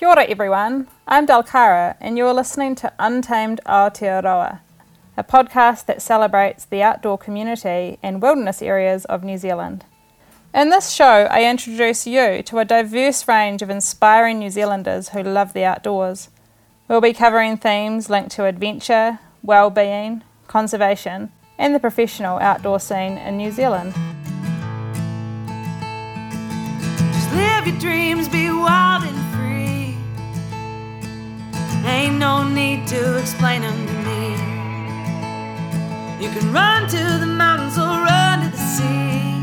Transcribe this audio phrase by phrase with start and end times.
[0.00, 0.88] Kia ora, everyone.
[1.06, 4.60] I'm Dalkara, and you're listening to Untamed Aotearoa,
[5.14, 9.84] a podcast that celebrates the outdoor community and wilderness areas of New Zealand.
[10.54, 15.22] In this show, I introduce you to a diverse range of inspiring New Zealanders who
[15.22, 16.30] love the outdoors.
[16.88, 23.36] We'll be covering themes linked to adventure, well-being, conservation, and the professional outdoor scene in
[23.36, 23.92] New Zealand.
[27.12, 29.19] Just live your dreams, be wild and.
[31.84, 34.30] Ain't no need to explain them to me.
[36.22, 39.40] You can run to the mountains or run to the sea.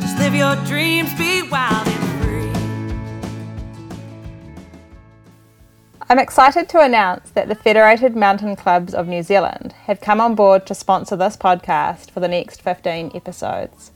[0.00, 2.50] Just live your dreams, be wild and free.
[6.08, 10.34] I'm excited to announce that the Federated Mountain Clubs of New Zealand have come on
[10.34, 13.92] board to sponsor this podcast for the next 15 episodes.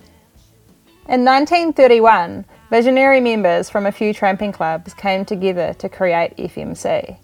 [1.09, 2.45] In 1931,
[2.75, 7.17] visionary members from a few tramping clubs came together to create FMC.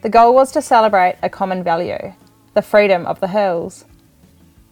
[0.00, 2.14] The goal was to celebrate a common value
[2.54, 3.84] the freedom of the hills.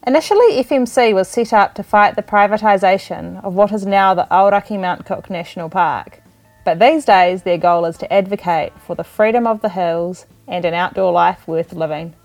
[0.05, 4.77] Initially, FMC was set up to fight the privatisation of what is now the Aoraki
[4.77, 6.21] Mount Cook National Park.
[6.65, 10.65] But these days, their goal is to advocate for the freedom of the hills and
[10.65, 12.15] an outdoor life worth living.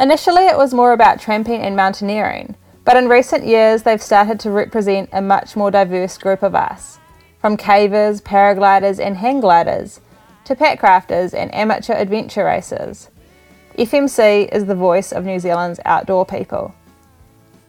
[0.00, 4.50] Initially, it was more about tramping and mountaineering, but in recent years, they've started to
[4.50, 6.98] represent a much more diverse group of us
[7.42, 10.00] from cavers, paragliders, and hang gliders
[10.44, 13.10] to packcrafters and amateur adventure racers.
[13.76, 16.74] FMC is the voice of New Zealand's outdoor people.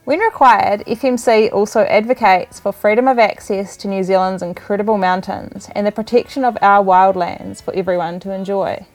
[0.05, 5.87] When required, FMC also advocates for freedom of access to New Zealand's incredible mountains and
[5.87, 8.85] the protection of our wildlands for everyone to enjoy.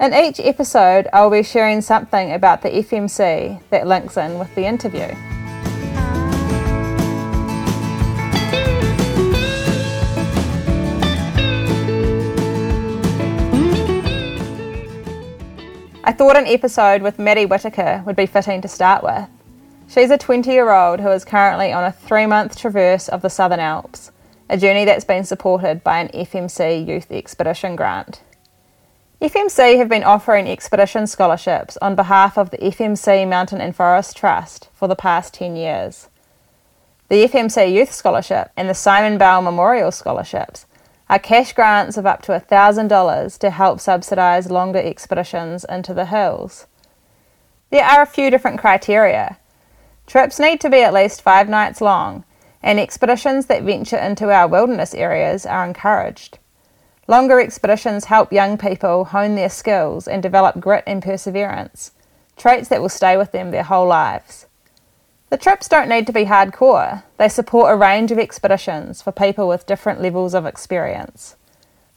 [0.00, 4.64] In each episode, I'll be sharing something about the FMC that links in with the
[4.64, 5.14] interview.
[16.04, 19.28] I thought an episode with Maddie Whitaker would be fitting to start with.
[19.86, 23.30] She's a 20 year old who is currently on a three month traverse of the
[23.30, 24.10] Southern Alps,
[24.50, 28.20] a journey that's been supported by an FMC Youth Expedition grant.
[29.20, 34.70] FMC have been offering expedition scholarships on behalf of the FMC Mountain and Forest Trust
[34.74, 36.08] for the past 10 years.
[37.10, 40.66] The FMC Youth Scholarship and the Simon Bell Memorial Scholarships
[41.12, 46.66] are cash grants of up to $1,000 to help subsidise longer expeditions into the hills.
[47.68, 49.36] There are a few different criteria.
[50.06, 52.24] Trips need to be at least five nights long,
[52.62, 56.38] and expeditions that venture into our wilderness areas are encouraged.
[57.06, 61.90] Longer expeditions help young people hone their skills and develop grit and perseverance,
[62.38, 64.46] traits that will stay with them their whole lives.
[65.32, 69.48] The trips don't need to be hardcore, they support a range of expeditions for people
[69.48, 71.36] with different levels of experience.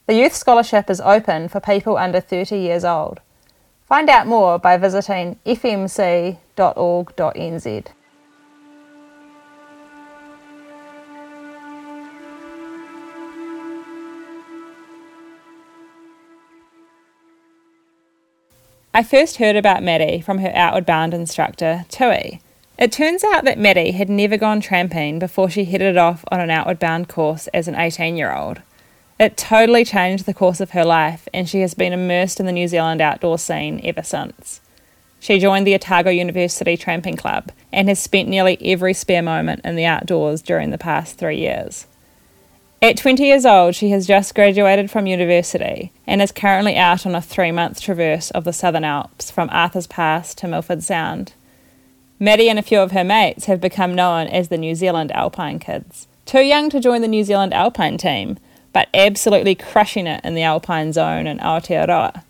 [0.06, 3.20] The Youth Scholarship is open for people under 30 years old.
[3.90, 6.38] Find out more by visiting fmc.org.nz.
[18.94, 22.40] I first heard about Maddie from her Outward Bound instructor, Tui.
[22.78, 26.50] It turns out that Maddie had never gone tramping before she headed off on an
[26.50, 28.62] Outward Bound course as an 18 year old.
[29.18, 32.52] It totally changed the course of her life, and she has been immersed in the
[32.52, 34.60] New Zealand outdoor scene ever since.
[35.22, 39.78] She joined the Otago University Tramping Club and has spent nearly every spare moment in
[39.78, 41.88] the outdoors during the past three years.
[42.82, 47.16] At 20 years old, she has just graduated from university and is currently out on
[47.16, 51.34] a three month traverse of the Southern Alps from Arthur's Pass to Milford Sound.
[52.18, 55.60] Maddie and a few of her mates have become known as the New Zealand Alpine
[55.60, 56.08] Kids.
[56.26, 58.38] Too young to join the New Zealand Alpine team,
[58.72, 62.24] but absolutely crushing it in the Alpine zone in Aotearoa.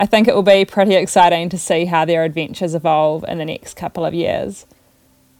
[0.00, 3.44] I think it will be pretty exciting to see how their adventures evolve in the
[3.44, 4.66] next couple of years.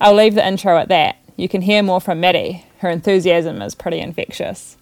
[0.00, 1.16] I'll leave the intro at that.
[1.36, 2.64] You can hear more from Maddie.
[2.78, 4.76] Her enthusiasm is pretty infectious.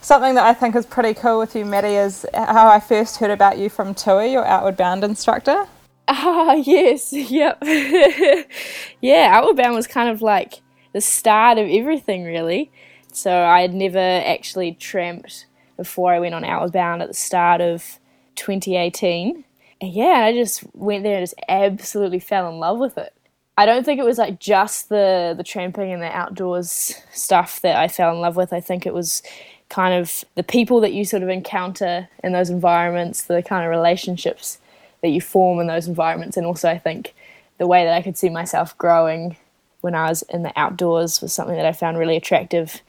[0.00, 3.30] Something that I think is pretty cool with you, Maddie, is how I first heard
[3.30, 5.68] about you from Tui, your Outward Bound instructor.
[6.08, 7.58] Ah, yes, yep.
[9.00, 10.60] yeah, Outward was kind of like
[10.92, 12.70] the start of everything, really.
[13.12, 15.46] So I had never actually tramped
[15.76, 17.98] before I went on Outward at the start of
[18.36, 19.44] 2018.
[19.80, 23.12] And yeah, I just went there and just absolutely fell in love with it.
[23.56, 27.76] I don't think it was like just the the tramping and the outdoors stuff that
[27.76, 28.52] I fell in love with.
[28.52, 29.22] I think it was
[29.68, 33.70] kind of the people that you sort of encounter in those environments, the kind of
[33.70, 34.58] relationships
[35.02, 37.14] that you form in those environments, and also I think
[37.58, 39.36] the way that I could see myself growing
[39.80, 42.80] when I was in the outdoors was something that I found really attractive,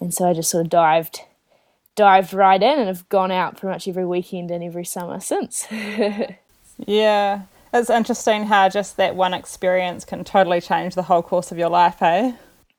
[0.00, 1.20] and so I just sort of dived
[1.96, 5.66] dived right in and have gone out pretty much every weekend and every summer since.
[6.86, 7.42] yeah.
[7.72, 11.70] It's interesting how just that one experience can totally change the whole course of your
[11.70, 12.34] life, hey?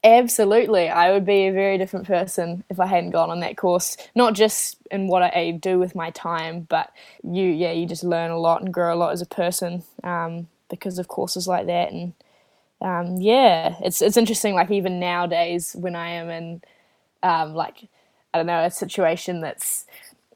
[0.05, 0.89] Absolutely.
[0.89, 3.97] I would be a very different person if I hadn't gone on that course.
[4.15, 6.91] Not just in what I do with my time, but
[7.23, 10.47] you, yeah, you just learn a lot and grow a lot as a person um,
[10.69, 11.91] because of courses like that.
[11.93, 12.13] And
[12.81, 14.55] um, yeah, it's it's interesting.
[14.55, 16.63] Like even nowadays, when I am in
[17.23, 17.87] um, like
[18.33, 19.85] I don't know a situation that's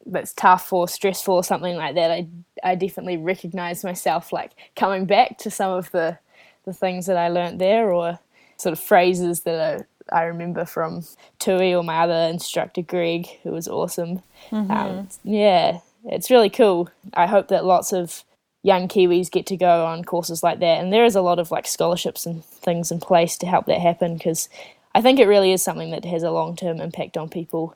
[0.05, 2.27] that's tough or stressful or something like that, I
[2.63, 6.17] I definitely recognize myself like coming back to some of the
[6.65, 8.19] the things that I learnt there or
[8.59, 11.03] sort of phrases that I, I remember from
[11.39, 14.21] Tui or my other instructor Greg, who was awesome.
[14.51, 14.71] Mm-hmm.
[14.71, 16.89] Um, yeah, it's really cool.
[17.13, 18.23] I hope that lots of
[18.61, 21.51] young Kiwis get to go on courses like that, and there is a lot of
[21.51, 24.49] like scholarships and things in place to help that happen because
[24.93, 27.75] I think it really is something that has a long term impact on people.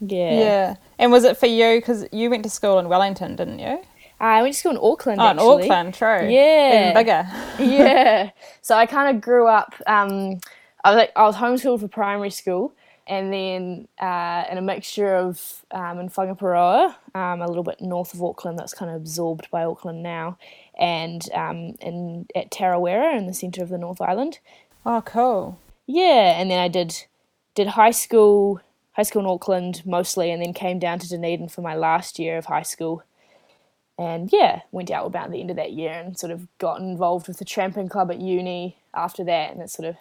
[0.00, 0.38] Yeah.
[0.38, 0.76] Yeah.
[0.98, 1.76] And was it for you?
[1.78, 3.82] Because you went to school in Wellington, didn't you?
[4.24, 5.20] I went to school in Auckland.
[5.20, 5.66] Oh, actually.
[5.66, 6.28] in Auckland, true.
[6.28, 7.28] Yeah, Even bigger.
[7.72, 8.30] yeah.
[8.62, 9.74] So I kind of grew up.
[9.86, 10.40] Um,
[10.82, 12.72] I was like, I was homeschooled for primary school,
[13.06, 18.14] and then uh, in a mixture of um, in Whangaparoa, um, a little bit north
[18.14, 20.38] of Auckland, that's kind of absorbed by Auckland now,
[20.78, 24.38] and um, in at Tarawera in the centre of the North Island.
[24.86, 25.58] Oh, cool.
[25.86, 27.04] Yeah, and then I did
[27.54, 28.60] did high school
[28.92, 32.38] high school in Auckland mostly, and then came down to Dunedin for my last year
[32.38, 33.02] of high school
[33.98, 37.28] and yeah, went out about the end of that year and sort of got involved
[37.28, 39.96] with the tramping club at uni after that, and it's sort of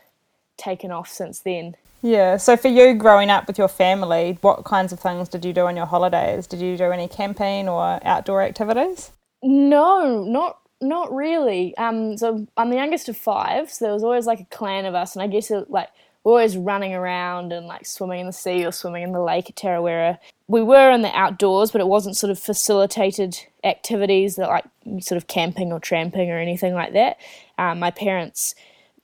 [0.57, 1.75] taken off since then.
[2.01, 2.37] Yeah.
[2.37, 5.61] So for you, growing up with your family, what kinds of things did you do
[5.67, 6.47] on your holidays?
[6.47, 9.11] Did you do any camping or outdoor activities?
[9.41, 11.75] No, not not really.
[11.77, 14.95] Um, so I'm the youngest of five, so there was always like a clan of
[14.95, 15.89] us, and I guess it, like
[16.23, 19.49] we're always running around and like swimming in the sea or swimming in the lake
[19.49, 20.17] at Tarawera.
[20.47, 24.65] We were in the outdoors, but it wasn't sort of facilitated activities that like
[24.99, 27.17] sort of camping or tramping or anything like that.
[27.57, 28.53] Um, my parents,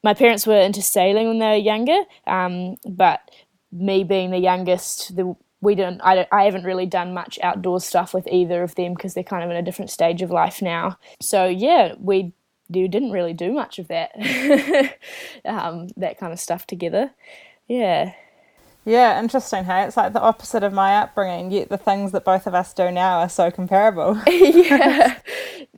[0.04, 3.32] my parents were into sailing when they were younger, um, but
[3.72, 6.02] me being the youngest, the, we didn't.
[6.02, 9.24] I, don't, I haven't really done much outdoor stuff with either of them because they're
[9.24, 10.98] kind of in a different stage of life now.
[11.22, 12.34] So yeah, we
[12.70, 14.12] you didn't really do much of that,
[15.46, 17.12] um, that kind of stuff together.
[17.68, 18.14] Yeah.
[18.86, 19.66] Yeah, interesting.
[19.66, 21.52] Hey, it's like the opposite of my upbringing.
[21.52, 24.20] Yet the things that both of us do now are so comparable.
[24.28, 25.20] yeah,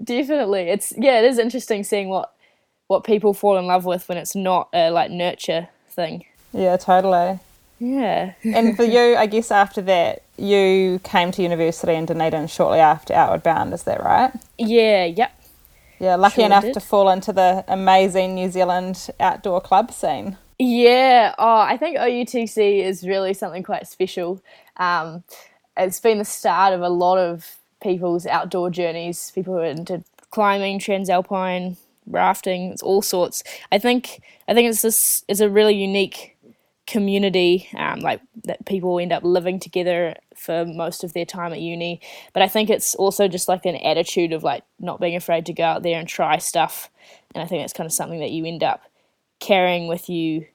[0.03, 0.61] definitely.
[0.69, 2.33] It's yeah, it is interesting seeing what
[2.87, 6.25] what people fall in love with when it's not a like nurture thing.
[6.53, 7.39] Yeah, totally.
[7.79, 8.33] Yeah.
[8.43, 13.13] and for you, I guess after that, you came to university in Dunedin shortly after
[13.13, 13.73] Outward Bound.
[13.73, 14.31] Is that right?
[14.57, 15.05] Yeah.
[15.05, 15.37] Yep.
[15.99, 16.73] Yeah, lucky sure enough did.
[16.73, 20.37] to fall into the amazing New Zealand outdoor club scene.
[20.61, 24.41] Yeah, oh, I think OUTC is really something quite special.
[24.77, 25.25] Um,
[25.77, 29.31] it's been the start of a lot of people's outdoor journeys.
[29.35, 31.77] People who are into climbing, transalpine,
[32.07, 33.43] rafting, it's all sorts.
[33.71, 36.37] I think I think it's this it's a really unique
[36.87, 41.61] community, um, like that people end up living together for most of their time at
[41.61, 42.01] uni.
[42.33, 45.53] But I think it's also just like an attitude of like not being afraid to
[45.53, 46.89] go out there and try stuff.
[47.35, 48.81] And I think that's kind of something that you end up
[49.41, 50.45] carrying with you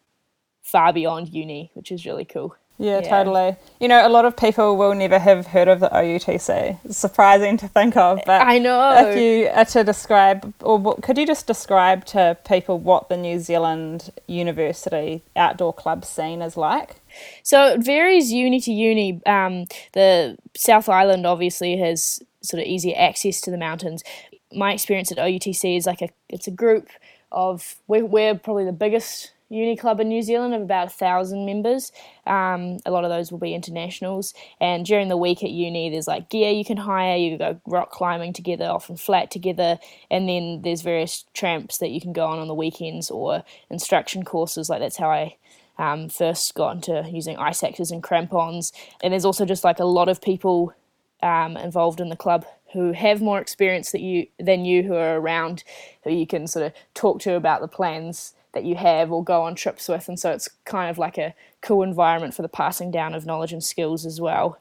[0.62, 2.56] far beyond uni, which is really cool.
[2.78, 3.56] Yeah, yeah, totally.
[3.80, 6.78] You know, a lot of people will never have heard of the OUTC.
[6.84, 9.08] It's surprising to think of, but I know.
[9.08, 13.38] If you are to describe, or could you just describe to people what the New
[13.38, 16.96] Zealand University outdoor club scene is like?
[17.42, 19.22] So it varies uni to uni.
[19.24, 24.04] Um, the South Island obviously has sort of easier access to the mountains.
[24.52, 26.88] My experience at OUTC is like a it's a group
[27.32, 31.46] of we're, we're probably the biggest uni club in New Zealand of about a thousand
[31.46, 31.92] members.
[32.26, 34.34] Um, a lot of those will be internationals.
[34.60, 37.16] And during the week at uni, there's like gear you can hire.
[37.16, 39.78] You go rock climbing together, often flat together,
[40.10, 44.24] and then there's various tramps that you can go on on the weekends or instruction
[44.24, 44.68] courses.
[44.68, 45.36] Like that's how I.
[45.78, 49.84] Um, first got into using ice axes and crampons, and there's also just like a
[49.84, 50.72] lot of people
[51.22, 55.18] um, involved in the club who have more experience that you than you who are
[55.18, 55.64] around,
[56.04, 59.42] who you can sort of talk to about the plans that you have or go
[59.42, 60.08] on trips with.
[60.08, 63.52] And so it's kind of like a cool environment for the passing down of knowledge
[63.52, 64.58] and skills as well.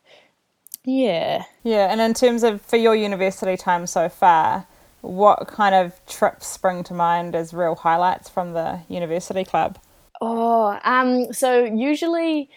[0.83, 1.45] Yeah.
[1.63, 4.67] Yeah, and in terms of for your university time so far,
[5.01, 9.79] what kind of trips spring to mind as real highlights from the university club?
[10.21, 12.49] Oh, um, so usually,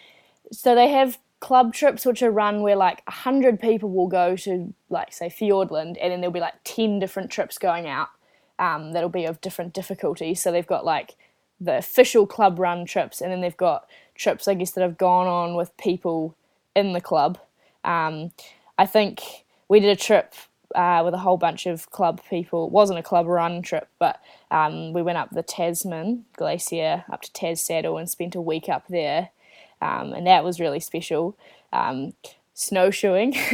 [0.51, 4.35] so they have club trips which are run where like a hundred people will go
[4.37, 8.09] to like say Fiordland, and then there'll be like ten different trips going out.
[8.57, 10.41] Um, that'll be of different difficulties.
[10.41, 11.15] So they've got like
[11.61, 15.27] the official club run trips, and then they've got trips, I guess, that have gone
[15.27, 16.35] on with people
[16.75, 17.37] in the club.
[17.83, 18.31] Um,
[18.77, 19.21] I think
[19.67, 20.33] we did a trip
[20.75, 22.65] uh, with a whole bunch of club people.
[22.67, 27.21] It wasn't a club run trip, but um, we went up the Tasman Glacier up
[27.21, 29.29] to Tas Saddle and spent a week up there,
[29.81, 31.37] um, and that was really special.
[31.71, 32.13] Um,
[32.59, 33.29] snowshoeing.
[33.35, 33.39] um,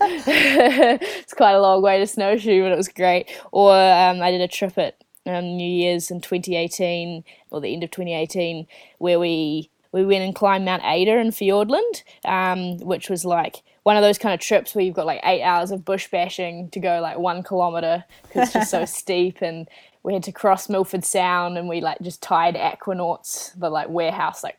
[0.00, 3.30] it's quite a long way to snowshoe, but it was great.
[3.50, 4.96] Or um, I did a trip at
[5.26, 8.66] um, New Year's in 2018, or the end of 2018,
[8.98, 13.96] where we we went and climbed Mount Ada in Fiordland, um, which was like one
[13.96, 16.80] of those kind of trips where you've got like eight hours of bush bashing to
[16.80, 19.68] go like one kilometre because it's just so steep and
[20.02, 24.42] we had to cross Milford Sound and we like just tied aquanauts, the like warehouse
[24.42, 24.58] like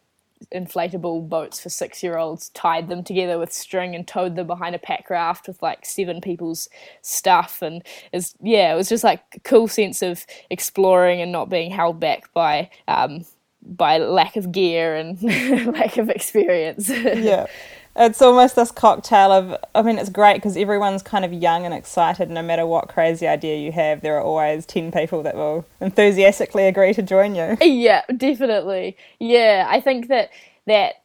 [0.54, 4.76] inflatable boats for six year olds, tied them together with string and towed them behind
[4.76, 6.70] a pack raft with like seven people's
[7.02, 7.62] stuff.
[7.62, 11.72] And it's, yeah, it was just like a cool sense of exploring and not being
[11.72, 13.26] held back by, um,
[13.62, 15.22] by lack of gear and
[15.74, 16.90] lack of experience.
[16.90, 17.48] yeah.
[17.96, 21.74] It's almost this cocktail of, I mean, it's great because everyone's kind of young and
[21.74, 22.30] excited.
[22.30, 26.66] No matter what crazy idea you have, there are always 10 people that will enthusiastically
[26.66, 27.58] agree to join you.
[27.84, 28.98] Yeah, definitely.
[29.20, 30.30] Yeah, I think that,
[30.68, 30.96] that,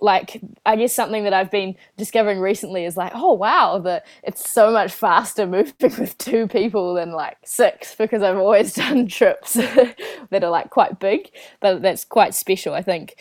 [0.00, 4.48] like I guess something that I've been discovering recently is like, oh wow, that it's
[4.48, 9.54] so much faster moving with two people than like six because I've always done trips
[9.54, 9.96] that
[10.44, 12.74] are like quite big, but that's quite special.
[12.74, 13.16] I think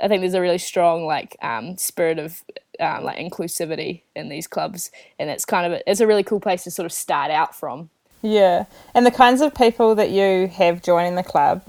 [0.00, 2.42] I think there's a really strong like um, spirit of
[2.82, 6.40] uh, like inclusivity in these clubs, and it's kind of a, it's a really cool
[6.40, 7.90] place to sort of start out from.
[8.20, 11.62] Yeah, and the kinds of people that you have joining the club,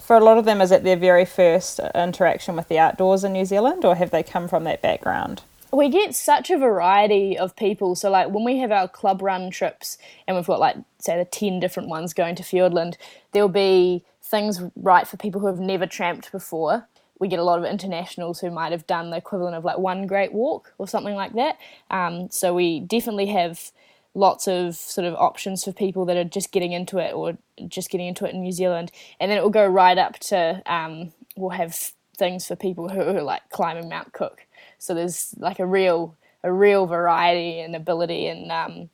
[0.00, 3.32] for a lot of them, is it their very first interaction with the outdoors in
[3.32, 5.42] New Zealand, or have they come from that background?
[5.72, 7.94] We get such a variety of people.
[7.96, 11.24] So, like when we have our club run trips, and we've got like say the
[11.24, 12.96] ten different ones going to Fiordland,
[13.32, 17.58] there'll be things right for people who have never tramped before we get a lot
[17.58, 21.14] of internationals who might have done the equivalent of like one great walk or something
[21.14, 21.58] like that.
[21.90, 23.72] Um, so we definitely have
[24.14, 27.36] lots of sort of options for people that are just getting into it or
[27.68, 28.90] just getting into it in New Zealand.
[29.20, 33.00] And then it will go right up to um, we'll have things for people who
[33.00, 34.46] are like climbing Mount Cook.
[34.78, 38.90] So there's like a real a real variety and ability and um,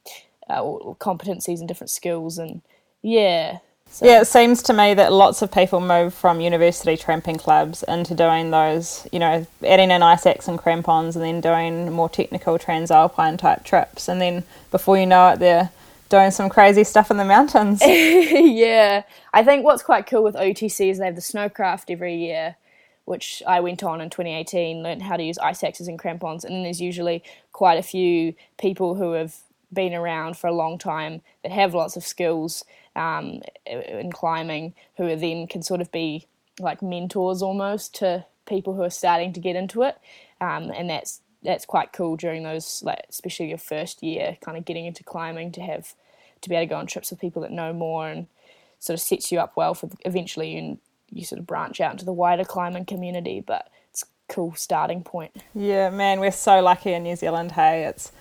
[0.48, 0.62] uh,
[0.98, 2.62] competencies and different skills and
[3.02, 3.58] yeah
[3.92, 4.06] so.
[4.06, 8.14] Yeah, it seems to me that lots of people move from university tramping clubs into
[8.14, 12.58] doing those, you know, adding in ice axe and crampons and then doing more technical
[12.58, 14.08] transalpine type trips.
[14.08, 15.70] And then before you know it, they're
[16.08, 17.80] doing some crazy stuff in the mountains.
[17.84, 19.02] yeah.
[19.34, 22.56] I think what's quite cool with OTC is they have the snowcraft every year,
[23.04, 26.44] which I went on in 2018, learned how to use ice axes and crampons.
[26.44, 27.22] And then there's usually
[27.52, 29.36] quite a few people who have
[29.72, 32.64] been around for a long time that have lots of skills
[32.96, 36.26] um, in climbing who then can sort of be
[36.60, 39.96] like mentors almost to people who are starting to get into it,
[40.40, 44.64] um, and that's that's quite cool during those like especially your first year, kind of
[44.64, 45.94] getting into climbing to have
[46.40, 48.26] to be able to go on trips with people that know more and
[48.78, 50.78] sort of sets you up well for eventually you
[51.10, 55.02] you sort of branch out into the wider climbing community, but it's a cool starting
[55.02, 55.30] point.
[55.54, 57.52] Yeah, man, we're so lucky in New Zealand.
[57.52, 58.12] Hey, it's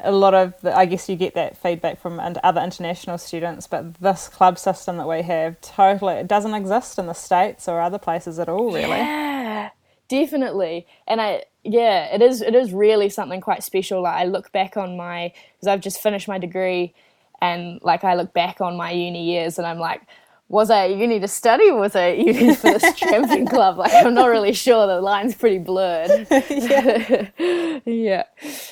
[0.00, 3.94] a lot of the, I guess you get that feedback from other international students, but
[3.94, 7.98] this club system that we have totally it doesn't exist in the states or other
[7.98, 8.88] places at all, really.
[8.88, 9.70] Yeah,
[10.08, 10.86] definitely.
[11.06, 14.02] And I yeah, it is it is really something quite special.
[14.02, 16.92] Like I look back on my because I've just finished my degree,
[17.40, 20.02] and like I look back on my uni years, and I'm like,
[20.48, 23.78] was I uni to study or was I uni for this tramping club?
[23.78, 24.86] Like, I'm not really sure.
[24.86, 26.26] The line's pretty blurred.
[26.50, 27.30] yeah.
[27.84, 28.24] yeah.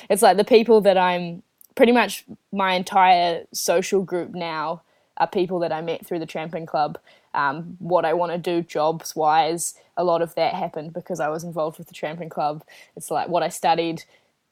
[0.09, 1.43] It's like the people that I'm
[1.75, 4.81] pretty much my entire social group now
[5.17, 6.97] are people that I met through the tramping club.
[7.33, 11.29] Um, what I want to do jobs wise, a lot of that happened because I
[11.29, 12.63] was involved with the tramping club.
[12.95, 14.03] It's like what I studied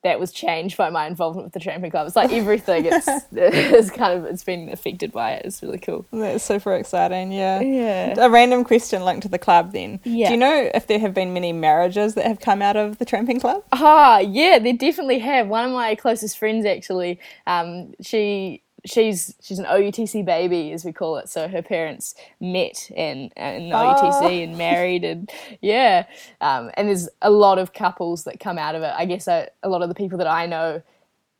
[0.03, 2.07] that was changed by my involvement with the tramping club.
[2.07, 2.85] It's like everything.
[2.85, 5.45] It's it's kind of it's been affected by it.
[5.45, 6.05] It's really cool.
[6.11, 7.31] That's super exciting.
[7.31, 7.61] Yeah.
[7.61, 8.15] Yeah.
[8.17, 9.73] A random question linked to the club.
[9.73, 9.99] Then.
[10.03, 10.27] Yeah.
[10.27, 13.05] Do you know if there have been many marriages that have come out of the
[13.05, 13.63] tramping club?
[13.71, 15.47] Ah, yeah, they definitely have.
[15.47, 17.19] One of my closest friends actually.
[17.45, 21.29] Um, she she's she's an OUTC baby as we call it.
[21.29, 23.95] So her parents met in in the oh.
[23.95, 25.29] OUTC and married and
[25.61, 26.05] yeah.
[26.39, 28.93] Um, and there's a lot of couples that come out of it.
[28.95, 30.81] I guess I, a lot of the people that I know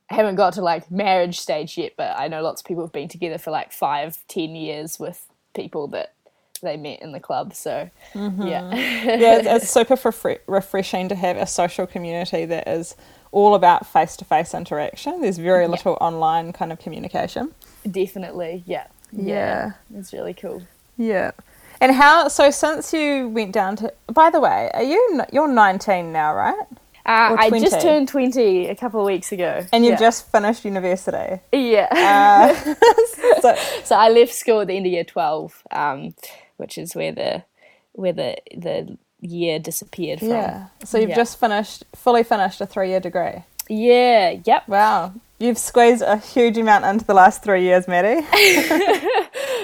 [0.10, 3.08] haven't got to like marriage stage yet, but I know lots of people have been
[3.08, 6.14] together for like five, ten years with people that
[6.62, 7.54] they met in the club.
[7.54, 8.42] So mm-hmm.
[8.44, 12.96] yeah, yeah, it's, it's super refre- refreshing to have a social community that is
[13.32, 15.22] all about face to face interaction.
[15.22, 17.54] There's very little online kind of communication.
[17.90, 18.88] Definitely, yeah.
[19.12, 19.24] yeah.
[19.24, 19.72] Yeah.
[19.96, 20.64] It's really cool.
[20.98, 21.32] Yeah.
[21.80, 26.12] And how, so since you went down to, by the way, are you, you're 19
[26.12, 26.66] now, right?
[27.04, 29.66] Uh, I just turned 20 a couple of weeks ago.
[29.74, 30.00] And you've yeah.
[30.00, 31.42] just finished university.
[31.52, 31.88] Yeah.
[31.92, 32.74] Uh,
[33.42, 36.14] so, so I left school at the end of year 12, um,
[36.58, 37.44] which is where the
[37.94, 40.30] where the the year disappeared from.
[40.30, 40.66] yeah.
[40.84, 41.16] So you've Yeah.
[41.16, 43.44] just finished, fully finished a three-year degree.
[43.70, 44.68] Yeah, yep.
[44.68, 45.14] Wow.
[45.40, 48.22] You've squeezed a huge amount into the last three years, Maddie.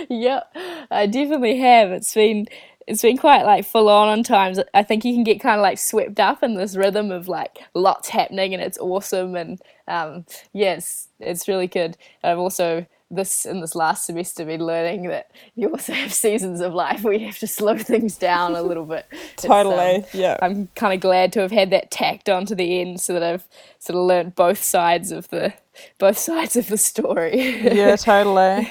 [0.09, 0.55] Yep.
[0.91, 1.91] I definitely have.
[1.91, 2.47] It's been
[2.85, 4.59] it's been quite like full on on times.
[4.73, 7.59] I think you can get kind of like swept up in this rhythm of like
[7.73, 11.97] lots happening and it's awesome and um, yeah, it's it's really good.
[12.23, 16.73] I've also this in this last semester been learning that you also have seasons of
[16.73, 19.05] life where you have to slow things down a little bit.
[19.33, 20.03] It's, um, totally.
[20.13, 20.37] yeah.
[20.41, 23.23] I'm kind of glad to have had that tacked on to the end so that
[23.23, 23.45] I've
[23.79, 25.53] sort of learnt both sides of the
[25.99, 27.61] both sides of the story.
[27.61, 28.67] yeah, totally.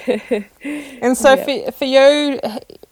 [1.01, 1.67] And so Yeah.
[1.67, 2.41] for, for you,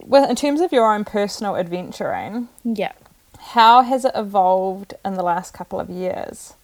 [0.00, 2.92] well, in terms of your own personal adventuring, yeah.
[3.38, 6.54] how has it evolved in the last couple of years?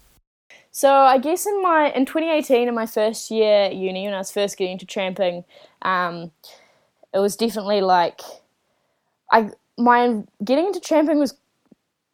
[0.81, 4.17] So I guess in my in 2018, in my first year at uni, when I
[4.17, 5.45] was first getting into tramping,
[5.83, 6.31] um,
[7.13, 8.23] it was definitely like
[9.31, 11.35] I my getting into tramping was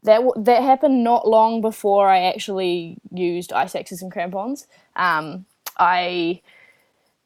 [0.03, 4.67] that that happened not long before I actually used ice axes and crampons.
[4.97, 5.47] Um,
[5.79, 6.43] I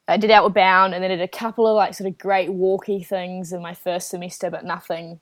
[0.07, 3.03] I did Outward Bound and then did a couple of like sort of great walky
[3.03, 5.19] things in my first semester, but nothing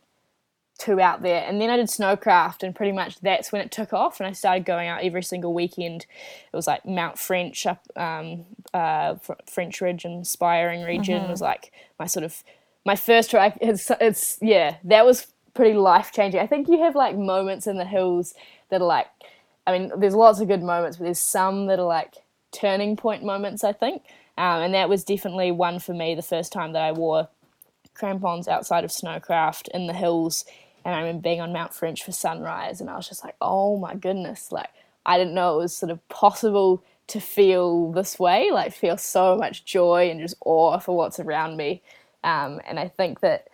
[0.80, 1.44] too out there.
[1.46, 4.20] And then I did snowcraft, and pretty much that's when it took off.
[4.20, 6.06] And I started going out every single weekend.
[6.52, 11.72] It was like Mount French up, um, uh, French Ridge and Aspiring region was like
[12.00, 12.44] my sort of
[12.86, 13.58] my first track.
[13.62, 16.40] It's, it's yeah, that was pretty life changing.
[16.40, 18.34] I think you have like moments in the hills
[18.70, 19.08] that are like,
[19.68, 22.16] I mean, there's lots of good moments, but there's some that are like
[22.52, 23.64] turning point moments.
[23.64, 24.04] I think,
[24.38, 26.16] um, and that was definitely one for me.
[26.16, 27.28] The first time that I wore
[27.94, 30.46] crampons outside of snowcraft in the hills
[30.86, 33.78] and I remember being on Mount French for sunrise and I was just like, oh
[33.78, 34.70] my goodness, like
[35.06, 39.36] I didn't know it was sort of possible to feel this way, like feel so
[39.36, 41.82] much joy and just awe for what's around me.
[42.24, 43.48] Um, and I think that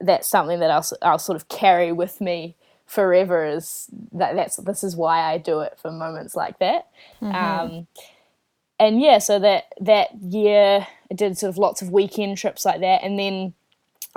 [0.00, 2.54] that's something that I'll, I'll sort of carry with me
[2.86, 6.88] forever is that that's this is why I do it for moments like that.
[7.34, 7.86] Um,
[8.80, 12.80] and yeah, so that that year I did sort of lots of weekend trips like
[12.80, 13.54] that, and then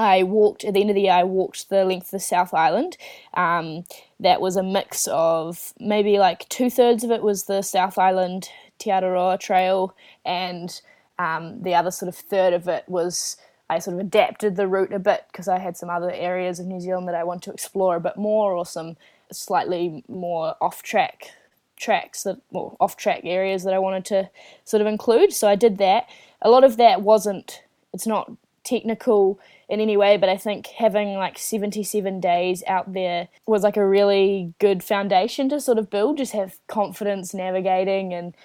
[0.01, 1.11] I walked at the end of the year.
[1.11, 2.97] I walked the length of the South Island.
[3.35, 3.83] Um,
[4.19, 8.49] that was a mix of maybe like two thirds of it was the South Island
[8.79, 10.81] Te Araroa Trail, and
[11.19, 13.37] um, the other sort of third of it was
[13.69, 16.65] I sort of adapted the route a bit because I had some other areas of
[16.65, 18.97] New Zealand that I want to explore a bit more, or some
[19.31, 21.29] slightly more off track
[21.77, 24.31] tracks that well, off track areas that I wanted to
[24.65, 25.31] sort of include.
[25.31, 26.09] So I did that.
[26.41, 27.61] A lot of that wasn't
[27.93, 28.31] it's not
[28.63, 29.39] technical
[29.71, 33.87] in any way, but I think having like 77 days out there was like a
[33.87, 38.35] really good foundation to sort of build, just have confidence navigating and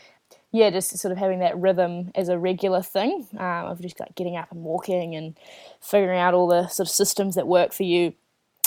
[0.52, 4.14] yeah, just sort of having that rhythm as a regular thing um, of just like
[4.14, 5.36] getting up and walking and
[5.80, 8.14] figuring out all the sort of systems that work for you.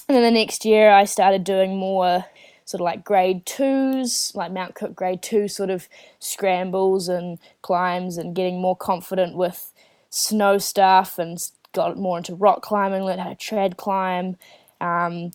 [0.10, 2.26] And then the next year, I started doing more
[2.66, 5.88] sort of like grade twos, like Mount Cook grade two sort of
[6.20, 9.72] scrambles and climbs, and getting more confident with
[10.10, 11.40] snow stuff and
[11.74, 14.38] got more into rock climbing, learned how to trad climb.
[14.82, 15.32] Um,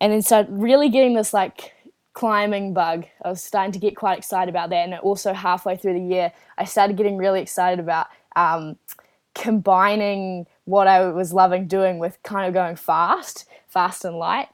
[0.00, 1.74] and then started really getting this like
[2.12, 3.06] climbing bug.
[3.22, 4.84] I was starting to get quite excited about that.
[4.84, 8.76] And also, halfway through the year, I started getting really excited about um,
[9.34, 14.48] combining what I was loving doing with kind of going fast, fast and light.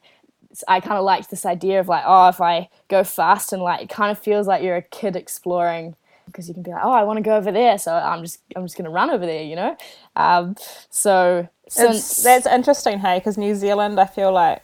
[0.67, 3.81] I kind of liked this idea of like, oh, if I go fast and light,
[3.81, 5.95] it kind of feels like you're a kid exploring
[6.27, 8.39] because you can be like, oh, I want to go over there, so I'm just
[8.55, 9.75] I'm just gonna run over there, you know.
[10.15, 10.55] Um,
[10.89, 14.61] so since that's interesting, hey, because New Zealand, I feel like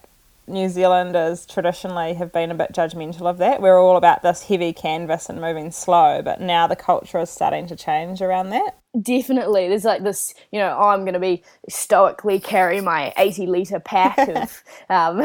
[0.48, 3.62] New Zealanders traditionally have been a bit judgmental of that.
[3.62, 7.66] We're all about this heavy canvas and moving slow, but now the culture is starting
[7.68, 8.78] to change around that.
[9.02, 13.48] definitely there's like this you know oh, i'm going to be stoically carry my 80
[13.48, 15.24] liter pack of um,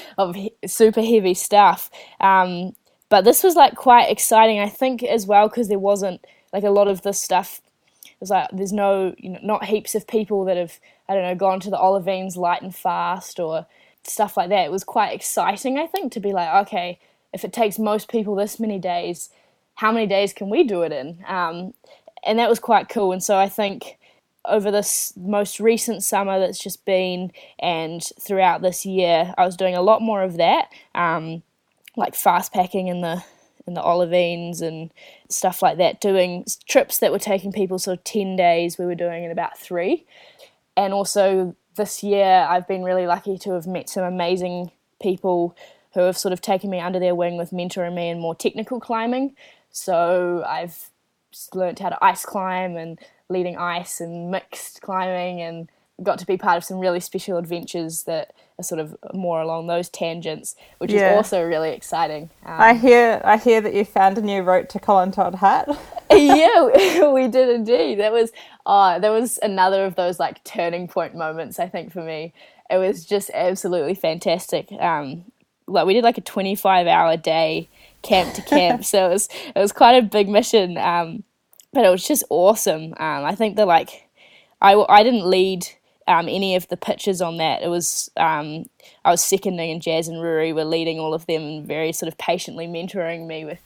[0.18, 2.72] of super heavy stuff um,
[3.14, 6.20] but this was like quite exciting i think as well because there wasn't
[6.52, 7.60] like a lot of this stuff.
[8.04, 11.22] It was like there's no you know not heaps of people that have i don't
[11.22, 13.66] know gone to the olivines light and fast or
[14.02, 14.66] stuff like that.
[14.66, 16.98] It was quite exciting i think to be like okay
[17.32, 19.30] if it takes most people this many days
[19.76, 21.24] how many days can we do it in?
[21.26, 21.74] Um,
[22.24, 23.12] and that was quite cool.
[23.12, 23.98] And so I think
[24.44, 29.74] over this most recent summer that's just been, and throughout this year, I was doing
[29.74, 31.42] a lot more of that, um,
[31.96, 33.22] like fast packing in the
[33.66, 34.92] in the olivines and
[35.28, 36.00] stuff like that.
[36.00, 39.58] Doing trips that were taking people sort of ten days, we were doing in about
[39.58, 40.06] three.
[40.76, 45.56] And also this year, I've been really lucky to have met some amazing people
[45.94, 48.80] who have sort of taken me under their wing with mentoring me in more technical
[48.80, 49.34] climbing.
[49.70, 50.90] So I've
[51.52, 55.68] learned how to ice climb and leading ice and mixed climbing and
[56.02, 59.66] got to be part of some really special adventures that are sort of more along
[59.68, 61.10] those tangents, which Yeah.
[61.12, 62.30] is also really exciting.
[62.44, 65.68] Um, I hear I hear that you found a new route to Colin Todd Hut.
[66.10, 68.00] yeah, we did indeed.
[68.00, 68.32] That was
[68.66, 71.58] uh, that was another of those like turning point moments.
[71.60, 72.32] I think for me,
[72.70, 74.72] it was just absolutely fantastic.
[74.72, 75.24] Um,
[75.66, 77.68] like we did like a twenty five hour day
[78.02, 80.76] camp to camp, so it was it was quite a big mission.
[80.76, 81.22] Um,
[81.72, 82.94] but it was just awesome.
[82.98, 84.08] Um, I think that like
[84.60, 85.68] I I didn't lead.
[86.06, 87.62] Um, any of the pitches on that.
[87.62, 88.66] It was um,
[89.04, 92.08] I was seconding, and Jazz and Ruri were leading all of them, and very sort
[92.12, 93.60] of patiently mentoring me with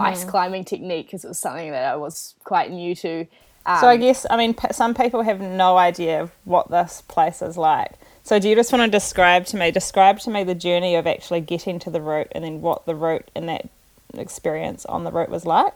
[0.00, 3.26] ice climbing technique because it was something that I was quite new to.
[3.64, 7.02] Um, So I guess I mean p- some people have no idea of what this
[7.08, 7.92] place is like.
[8.24, 11.06] So do you just want to describe to me describe to me the journey of
[11.06, 13.68] actually getting to the route and then what the route and that
[14.14, 15.74] experience on the route was like?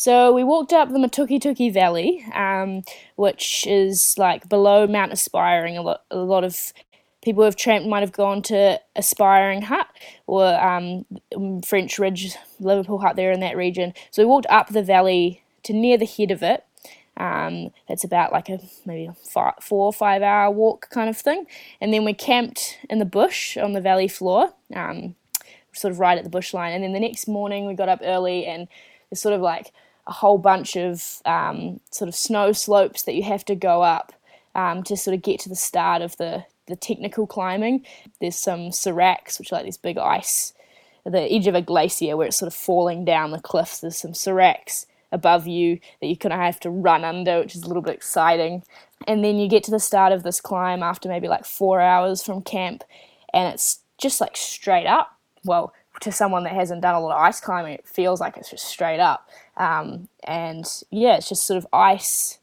[0.00, 2.84] So we walked up the Matukituki Valley, um,
[3.16, 5.76] which is like below Mount Aspiring.
[5.76, 6.72] A lot, a lot of
[7.22, 9.88] people who have tramped might have gone to Aspiring Hut
[10.26, 11.04] or um,
[11.66, 13.92] French Ridge, Liverpool Hut there in that region.
[14.10, 16.64] So we walked up the valley to near the head of it.
[17.18, 21.18] Um, it's about like a maybe a fi four or five hour walk kind of
[21.18, 21.44] thing.
[21.78, 25.14] And then we camped in the bush on the valley floor, um,
[25.74, 26.72] sort of right at the bush line.
[26.72, 28.66] And then the next morning we got up early and
[29.10, 29.72] it's sort of like
[30.10, 34.12] a whole bunch of um, sort of snow slopes that you have to go up
[34.56, 37.86] um, to sort of get to the start of the, the technical climbing.
[38.20, 40.52] There's some seracs, which are like these big ice,
[41.06, 43.78] the edge of a glacier where it's sort of falling down the cliffs.
[43.78, 47.62] There's some seracs above you that you kind of have to run under, which is
[47.62, 48.64] a little bit exciting.
[49.06, 52.22] And then you get to the start of this climb after maybe like four hours
[52.22, 52.82] from camp,
[53.32, 55.16] and it's just like straight up.
[55.44, 58.50] Well, to someone that hasn't done a lot of ice climbing, it feels like it's
[58.50, 59.28] just straight up.
[59.60, 62.38] Um, and yeah, it's just sort of ice,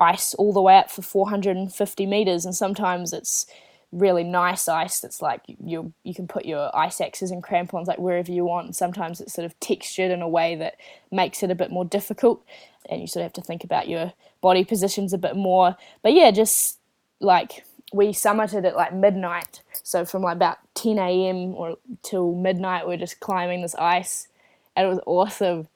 [0.00, 3.46] ice all the way up for 450 meters, and sometimes it's
[3.92, 7.98] really nice ice that's like you you can put your ice axes and crampons like
[7.98, 8.66] wherever you want.
[8.66, 10.74] And sometimes it's sort of textured in a way that
[11.12, 12.44] makes it a bit more difficult,
[12.88, 15.76] and you sort of have to think about your body positions a bit more.
[16.02, 16.78] But yeah, just
[17.20, 21.54] like we summited at like midnight, so from like about 10 a.m.
[21.54, 24.26] or till midnight, we're just climbing this ice,
[24.74, 25.68] and it was awesome.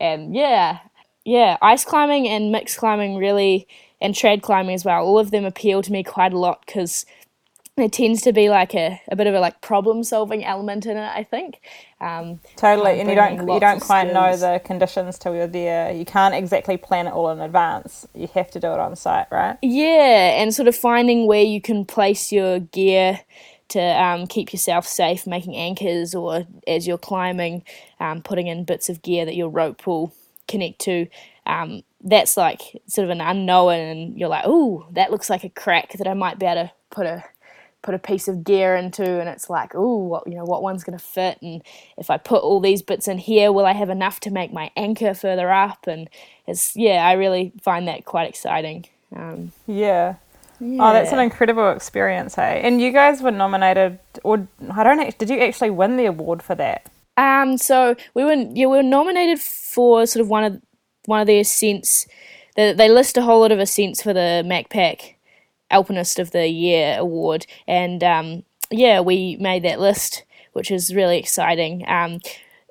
[0.00, 0.78] And yeah,
[1.24, 3.66] yeah, ice climbing and mixed climbing really,
[4.00, 5.04] and trad climbing as well.
[5.04, 7.04] All of them appeal to me quite a lot because
[7.76, 10.96] there tends to be like a, a bit of a like problem solving element in
[10.96, 11.10] it.
[11.14, 11.60] I think.
[12.00, 15.92] Um, Totally, and you don't you don't quite know the conditions till you're there.
[15.92, 18.06] You can't exactly plan it all in advance.
[18.14, 19.56] You have to do it on site, right?
[19.62, 23.20] Yeah, and sort of finding where you can place your gear
[23.68, 27.62] to um, keep yourself safe, making anchors, or as you're climbing,
[28.00, 30.12] um, putting in bits of gear that your rope will
[30.46, 31.06] connect to.
[31.46, 35.50] Um, that's like sort of an unknown, and you're like, "Ooh, that looks like a
[35.50, 37.24] crack that I might be able to put a
[37.82, 40.84] put a piece of gear into." And it's like, "Ooh, what you know, what one's
[40.84, 41.62] going to fit?" And
[41.96, 44.70] if I put all these bits in here, will I have enough to make my
[44.76, 45.86] anchor further up?
[45.86, 46.08] And
[46.46, 48.86] it's yeah, I really find that quite exciting.
[49.14, 49.52] Um,
[50.60, 50.88] Yeah.
[50.88, 52.60] Oh, that's an incredible experience, hey.
[52.64, 56.42] And you guys were nominated, or I don't know, did you actually win the award
[56.42, 56.90] for that?
[57.16, 60.62] Um, so we were yeah, we were nominated for sort of one of
[61.06, 62.06] one of the ascents.
[62.56, 65.14] They, they list a whole lot of ascents for the Macpac
[65.70, 71.18] Alpinist of the Year award, and um, yeah, we made that list, which is really
[71.18, 71.84] exciting.
[71.88, 72.20] Um,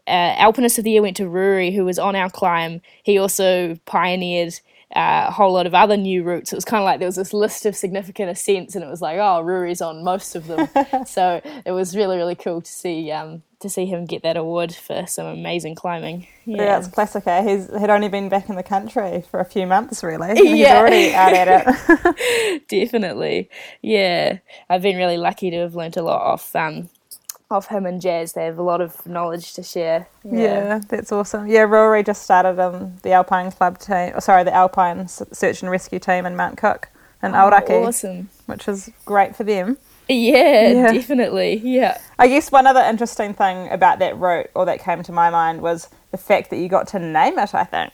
[0.08, 2.82] uh, Alpinist of the Year went to Ruri, who was on our climb.
[3.04, 4.60] He also pioneered
[4.96, 6.54] uh, a whole lot of other new routes.
[6.54, 9.02] It was kind of like there was this list of significant ascents, and it was
[9.02, 10.68] like, oh, Ruri's on most of them.
[11.06, 14.74] so it was really, really cool to see um, to see him get that award
[14.74, 16.28] for some amazing climbing.
[16.46, 17.26] Yeah, Yeah, it's classic.
[17.28, 17.44] Eh?
[17.44, 20.30] He's had only been back in the country for a few months, really.
[20.30, 20.78] and He's Yeah.
[20.80, 22.68] already out at it.
[22.70, 23.50] definitely.
[23.82, 24.38] Yeah,
[24.70, 26.90] I've been really lucky to have learnt a lot off um,
[27.50, 28.34] off him and Jazz.
[28.34, 30.08] They have a lot of knowledge to share.
[30.24, 30.82] yeah.
[30.90, 31.48] that's awesome.
[31.48, 35.72] Yeah, Rory just started um, the Alpine Club team, oh, sorry, the Alpine Search and
[35.72, 36.90] Rescue team in Mount Cook
[37.24, 38.30] in Oh, Aoraki, awesome.
[38.46, 39.78] which is great for them.
[40.10, 40.94] Yeah, Yeah.
[40.94, 41.56] definitely.
[41.64, 41.98] Yeah.
[42.20, 45.62] I guess one other interesting thing about that route, or that came to my mind,
[45.62, 47.92] was the fact that you got to name it, I think.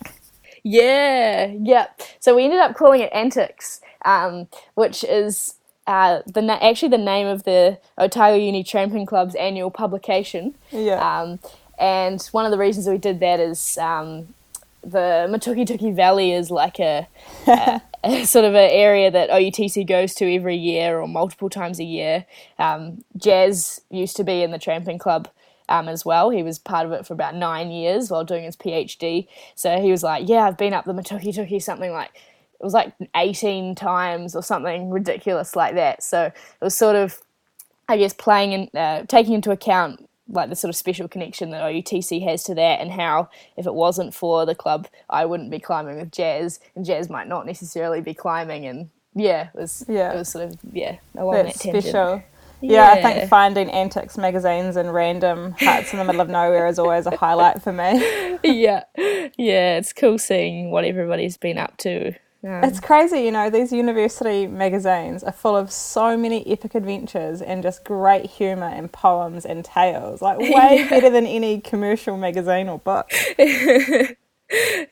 [0.63, 1.87] Yeah, yeah.
[2.19, 5.55] So we ended up calling it Antics, um, which is
[5.87, 10.55] uh, the na- actually the name of the Otago Uni Tramping Club's annual publication.
[10.71, 11.21] Yeah.
[11.21, 11.39] Um,
[11.77, 14.33] and one of the reasons we did that is um,
[14.81, 17.07] the Matukituki Valley is like a,
[17.47, 21.79] a, a sort of an area that OUTC goes to every year or multiple times
[21.79, 22.25] a year.
[22.59, 25.27] Um, Jazz used to be in the tramping club
[25.69, 26.29] um, as well.
[26.29, 29.27] He was part of it for about nine years while doing his PhD.
[29.55, 32.11] So he was like, "Yeah, I've been up the Matukituki something like."
[32.63, 36.01] It was like 18 times or something ridiculous like that.
[36.01, 37.19] So it was sort of,
[37.89, 41.61] I guess, playing and uh, taking into account like the sort of special connection that
[41.61, 45.59] OUTC has to that, and how if it wasn't for the club, I wouldn't be
[45.59, 48.65] climbing with Jazz, and Jazz might not necessarily be climbing.
[48.65, 50.13] And yeah, it was Yeah.
[50.13, 51.83] it was sort of yeah along That's that tangent.
[51.83, 52.23] special.
[52.61, 56.79] Yeah, I think finding Antics magazines and random huts in the middle of nowhere is
[56.79, 57.91] always a highlight for me.
[58.45, 62.13] yeah, yeah, it's cool seeing what everybody's been up to.
[62.43, 67.41] Um, It's crazy, you know, these university magazines are full of so many epic adventures
[67.41, 70.21] and just great humour and poems and tales.
[70.21, 73.09] Like, way better than any commercial magazine or book.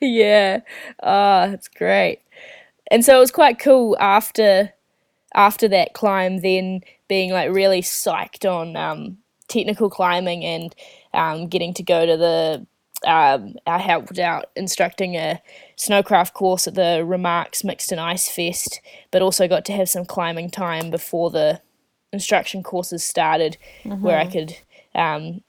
[0.00, 0.60] yeah,
[1.02, 2.20] ah, it's great.
[2.90, 4.72] And so it was quite cool after
[5.34, 10.74] after that climb, then being like really psyched on um, technical climbing and
[11.14, 12.66] um, getting to go to the.
[13.04, 15.40] Um, I helped out instructing a
[15.76, 20.04] snowcraft course at the Remarks Mixed and Ice Fest, but also got to have some
[20.04, 21.60] climbing time before the
[22.12, 23.56] instruction courses started,
[24.02, 24.56] where I could
[24.94, 25.42] um,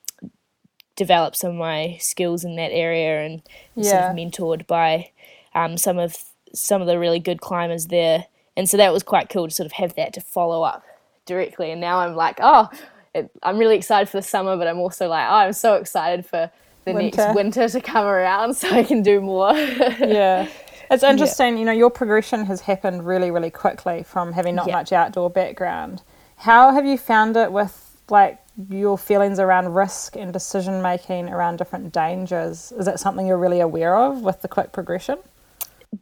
[0.95, 3.41] develop some of my skills in that area and
[3.75, 5.11] was sort of mentored by
[5.53, 6.17] um, some of
[6.53, 8.25] some of the really good climbers there.
[8.55, 10.83] And so that was quite cool to sort of have that to follow up
[11.25, 11.71] directly.
[11.71, 12.69] And now I'm like, oh,
[13.15, 16.25] it, I'm really excited for the summer, but I'm also like, oh, I'm so excited
[16.25, 16.51] for
[16.86, 17.17] the Winter.
[17.17, 19.54] next winter to come around so I can do more.
[20.00, 20.48] Yeah.
[20.91, 24.76] It's interesting, you know, your progression has happened really, really quickly from having not Yeah.
[24.76, 26.04] much outdoor background.
[26.38, 31.58] How have you found it with like your feelings around risk and decision making around
[31.58, 32.72] different dangers?
[32.74, 35.17] Is that something you're really aware of with the quick progression?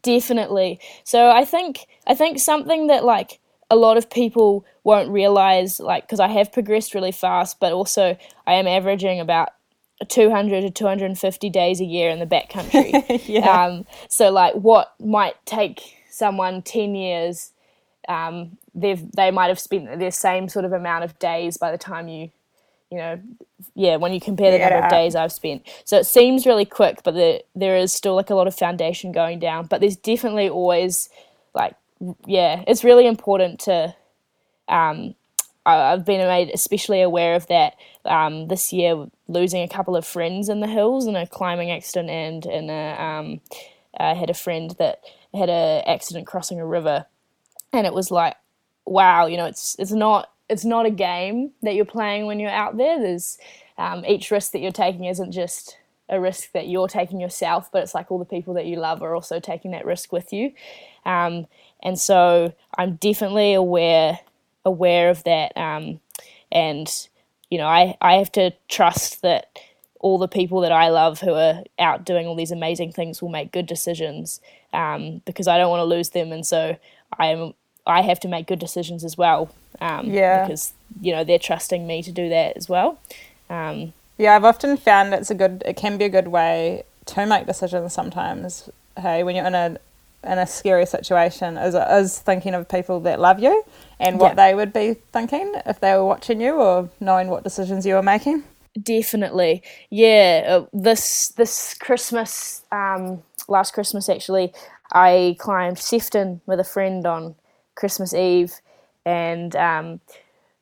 [0.02, 3.38] definitely so i think i think something that like
[3.70, 8.16] a lot of people won't realize like because i have progressed really fast but also
[8.46, 9.50] i am averaging about
[10.04, 12.92] 200 to 250 days a year in the backcountry
[13.28, 13.64] Yeah.
[13.66, 17.52] um, so like what might take someone 10 years
[18.08, 21.78] um, they've they might have spent the same sort of amount of days by the
[21.78, 22.30] time you
[22.90, 23.20] you know
[23.74, 24.68] yeah when you compare the Yeah.
[24.70, 28.14] number of days i've spent so it seems really quick but the, there is still
[28.14, 31.08] like a lot of foundation going down but there's definitely always
[31.54, 31.74] like
[32.26, 33.94] yeah it's really important to
[34.68, 35.14] um
[35.64, 40.48] I've been made especially aware of that um, this year, losing a couple of friends
[40.48, 43.40] in the hills in a climbing accident, and and um,
[43.98, 45.00] I had a friend that
[45.32, 47.06] had a accident crossing a river,
[47.72, 48.36] and it was like,
[48.84, 52.50] wow, you know, it's it's not it's not a game that you're playing when you're
[52.50, 53.00] out there.
[53.00, 53.38] There's
[53.78, 57.82] um, each risk that you're taking isn't just a risk that you're taking yourself, but
[57.82, 60.52] it's like all the people that you love are also taking that risk with you.
[61.06, 61.46] Um,
[61.82, 64.18] and so I'm definitely aware
[64.64, 65.56] aware of that.
[65.56, 66.00] Um,
[66.50, 67.08] and
[67.50, 69.58] you know, I, I have to trust that
[70.00, 73.28] all the people that I love who are out doing all these amazing things will
[73.28, 74.40] make good decisions
[74.72, 76.32] um, because I don't want to lose them.
[76.32, 76.76] And so
[77.18, 77.54] I'm
[77.86, 79.50] I have to make good decisions as well.
[79.80, 80.44] Um, Yeah.
[80.44, 82.98] Because you know they're trusting me to do that as well.
[83.50, 85.62] Um, Yeah, I've often found it's a good.
[85.66, 88.68] It can be a good way to make decisions sometimes.
[88.98, 89.78] Hey, when you're in a
[90.24, 93.64] in a scary situation, is is thinking of people that love you
[94.00, 94.34] and what Yeah.
[94.36, 98.02] they would be thinking if they were watching you or knowing what decisions you were
[98.02, 98.44] making.
[98.80, 100.44] Definitely, yeah.
[100.48, 104.52] Uh, this this Christmas, um, last Christmas actually,
[104.92, 107.34] I climbed Sefton with a friend on
[107.74, 108.54] Christmas Eve,
[109.04, 110.00] and um,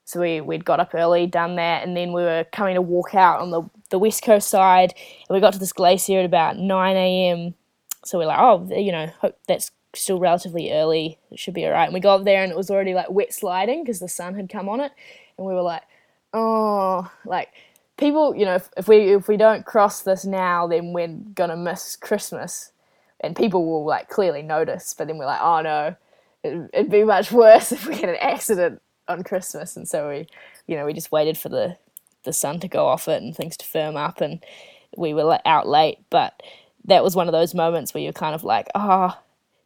[0.05, 3.14] so we we'd got up early, done that, and then we were coming to walk
[3.14, 4.92] out on the the west coast side,
[5.29, 7.55] and we got to this glacier at about nine a.m.
[8.05, 11.19] So we're like, oh, you know, hope that's still relatively early.
[11.31, 11.85] It should be all right.
[11.85, 14.49] And we got there, and it was already like wet sliding because the sun had
[14.49, 14.93] come on it,
[15.37, 15.83] and we were like,
[16.33, 17.49] oh, like
[17.97, 21.57] people, you know, if, if we if we don't cross this now, then we're gonna
[21.57, 22.73] miss Christmas,
[23.21, 24.95] and people will like clearly notice.
[24.97, 25.97] But then we're like, oh no,
[26.43, 30.27] it, it'd be much worse if we had an accident on Christmas, and so we,
[30.67, 31.77] you know, we just waited for the
[32.25, 34.45] the sun to go off it and things to firm up, and
[34.97, 35.99] we were out late.
[36.11, 36.43] But
[36.87, 39.16] that was one of those moments where you're kind of like, oh.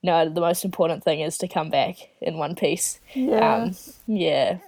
[0.02, 3.00] No, the most important thing is to come back in one piece.
[3.14, 3.54] Yeah.
[3.54, 3.74] Um,
[4.06, 4.58] yeah.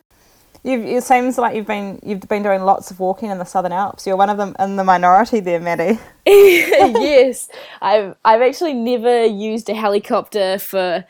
[0.66, 3.70] You've, it seems like you've been you've been doing lots of walking in the Southern
[3.70, 4.04] Alps.
[4.04, 6.00] You're one of them in the minority there, Maddie.
[6.26, 7.48] yes,
[7.80, 11.04] I've I've actually never used a helicopter for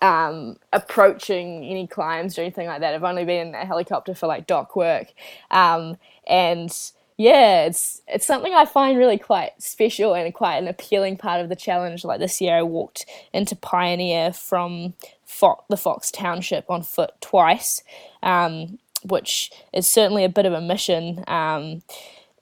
[0.00, 2.94] um, approaching any climbs or anything like that.
[2.94, 5.08] I've only been in a helicopter for like DOC work,
[5.50, 5.96] um,
[6.28, 6.70] and
[7.16, 11.48] yeah, it's it's something I find really quite special and quite an appealing part of
[11.48, 12.04] the challenge.
[12.04, 14.94] Like this year, I walked into Pioneer from
[15.24, 17.82] Fo- the Fox Township on foot twice,
[18.22, 21.24] um, which is certainly a bit of a mission.
[21.28, 21.82] Um,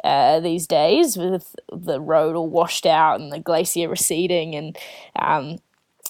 [0.03, 4.79] uh, these days with the road all washed out and the glacier receding and
[5.17, 5.59] um,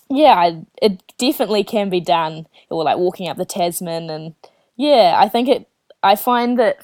[0.08, 4.34] yeah I, it definitely can be done or like walking up the tasman and
[4.76, 5.68] yeah i think it
[6.04, 6.78] i find that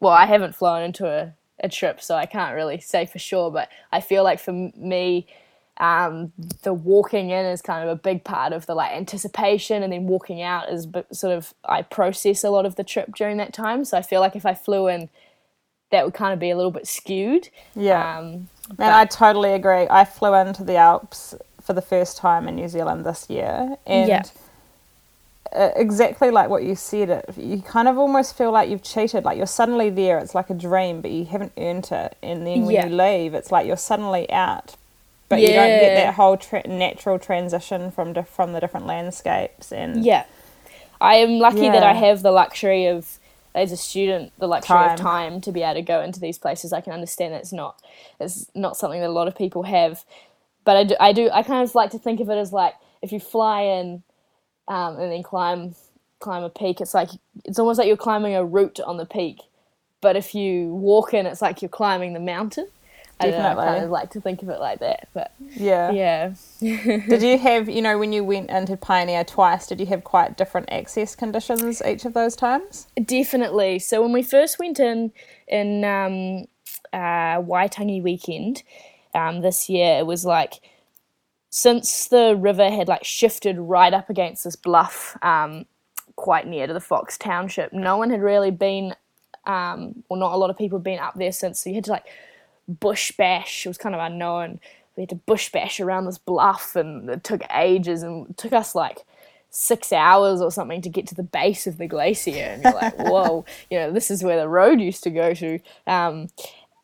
[0.00, 3.50] well i haven't flown into a, a trip so i can't really say for sure
[3.50, 5.26] but i feel like for me
[5.80, 6.32] um,
[6.64, 10.08] the walking in is kind of a big part of the like anticipation and then
[10.08, 13.84] walking out is sort of i process a lot of the trip during that time
[13.84, 15.08] so i feel like if i flew in
[15.90, 17.48] that would kind of be a little bit skewed.
[17.74, 18.18] Yeah.
[18.18, 19.86] Um, and I totally agree.
[19.88, 24.08] I flew into the Alps for the first time in New Zealand this year, and
[24.08, 24.22] yeah.
[25.50, 29.24] Uh, exactly like what you said, it you kind of almost feel like you've cheated.
[29.24, 30.18] Like you're suddenly there.
[30.18, 32.16] It's like a dream, but you haven't earned it.
[32.22, 32.86] And then when yeah.
[32.86, 34.76] you leave, it's like you're suddenly out,
[35.28, 35.48] but yeah.
[35.48, 39.72] you don't get that whole tra- natural transition from di- from the different landscapes.
[39.72, 40.26] And yeah,
[41.00, 43.18] I am lucky that I have the luxury of
[43.54, 44.90] as a student the luxury time.
[44.90, 46.72] of time to be able to go into these places.
[46.72, 47.80] I can understand that it's not
[48.20, 50.04] it's not something that a lot of people have,
[50.64, 52.74] but I do I, do, I kind of like to think of it as like
[53.00, 54.02] if you fly in
[54.68, 55.74] um, and then climb
[56.20, 57.10] climb a peak, it's like
[57.44, 59.40] it's almost like you're climbing a route on the peak,
[60.00, 62.68] but if you walk in, it's like you're climbing the mountain.
[63.20, 63.44] Definitely.
[63.44, 66.34] I, know, I kind of like to think of it like that, but yeah, yeah.
[66.60, 70.36] did you have, you know, when you went into Pioneer twice, did you have quite
[70.36, 72.86] different access conditions each of those times?
[73.02, 73.80] Definitely.
[73.80, 75.12] So when we first went in
[75.48, 76.46] in um,
[76.92, 78.62] uh, Waitangi weekend
[79.14, 80.60] um, this year, it was like
[81.50, 85.64] since the river had like shifted right up against this bluff um,
[86.16, 88.94] quite near to the Fox Township, no one had really been,
[89.46, 91.60] um, or not a lot of people had been up there since.
[91.60, 92.06] So you had to like
[92.68, 93.64] bush bash.
[93.64, 94.60] It was kind of unknown.
[94.96, 98.52] We had to bush bash around this bluff, and it took ages, and it took
[98.52, 99.04] us like
[99.50, 102.32] six hours or something to get to the base of the glacier.
[102.32, 105.58] And you're like, whoa, you know, this is where the road used to go to.
[105.86, 106.28] Um,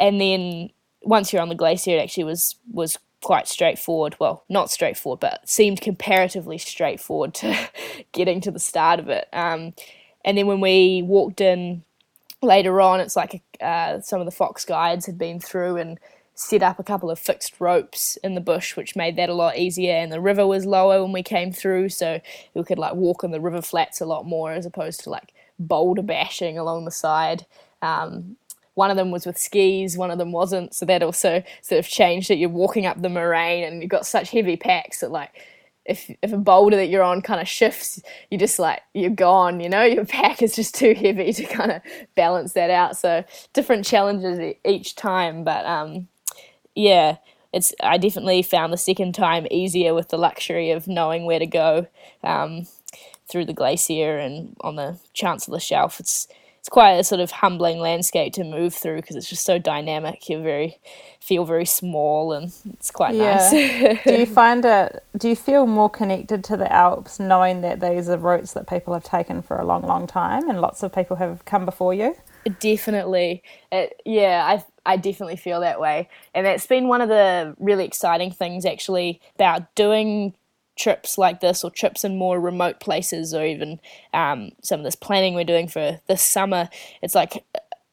[0.01, 0.71] and then
[1.03, 4.17] once you're on the glacier, it actually was was quite straightforward.
[4.21, 7.69] Well, not straightforward, but seemed comparatively straightforward to
[8.13, 9.29] getting to the start of it.
[9.33, 9.75] Um,
[10.25, 11.83] and then when we walked in
[12.43, 15.99] later on, it's like uh, some of the fox guides had been through and
[16.35, 19.57] set up a couple of fixed ropes in the bush, which made that a lot
[19.57, 19.95] easier.
[19.95, 22.21] And the river was lower when we came through, so
[22.55, 25.33] we could like walk on the river flats a lot more as opposed to like
[25.59, 27.47] boulder bashing along the side.
[27.83, 28.37] Um,
[28.75, 31.89] one of them was with skis, one of them wasn't, so that also sort of
[31.89, 32.39] changed it.
[32.39, 35.31] You're walking up the moraine and you've got such heavy packs that like
[35.85, 39.61] if if a boulder that you're on kind of shifts, you just like you're gone.
[39.61, 41.83] You know, your pack is just too heavy to kind of
[42.15, 42.97] balance that out.
[42.97, 46.09] So different challenges each time, but um,
[46.75, 47.19] yeah,
[47.53, 51.47] it's I definitely found the second time easier with the luxury of knowing where to
[51.47, 51.87] go
[52.23, 52.67] um,
[53.29, 56.01] through the glacier and on the Chancellor Shelf.
[56.01, 56.27] It's
[56.65, 60.31] it's quite a sort of humbling landscape to move through because it's just so dynamic.
[60.31, 60.79] You very
[61.21, 63.37] feel very small and it's quite yeah.
[63.37, 64.03] nice.
[64.05, 65.05] do you find it?
[65.15, 68.95] Do you feel more connected to the Alps knowing that these are routes that people
[68.95, 72.17] have taken for a long, long time and lots of people have come before you?
[72.61, 74.47] Definitely, it, yeah.
[74.47, 78.65] I I definitely feel that way, and that's been one of the really exciting things
[78.65, 80.35] actually about doing
[80.77, 83.81] trips like this or trips in more remote places or even
[84.13, 86.69] um, some of this planning we're doing for this summer.
[87.03, 87.45] It's like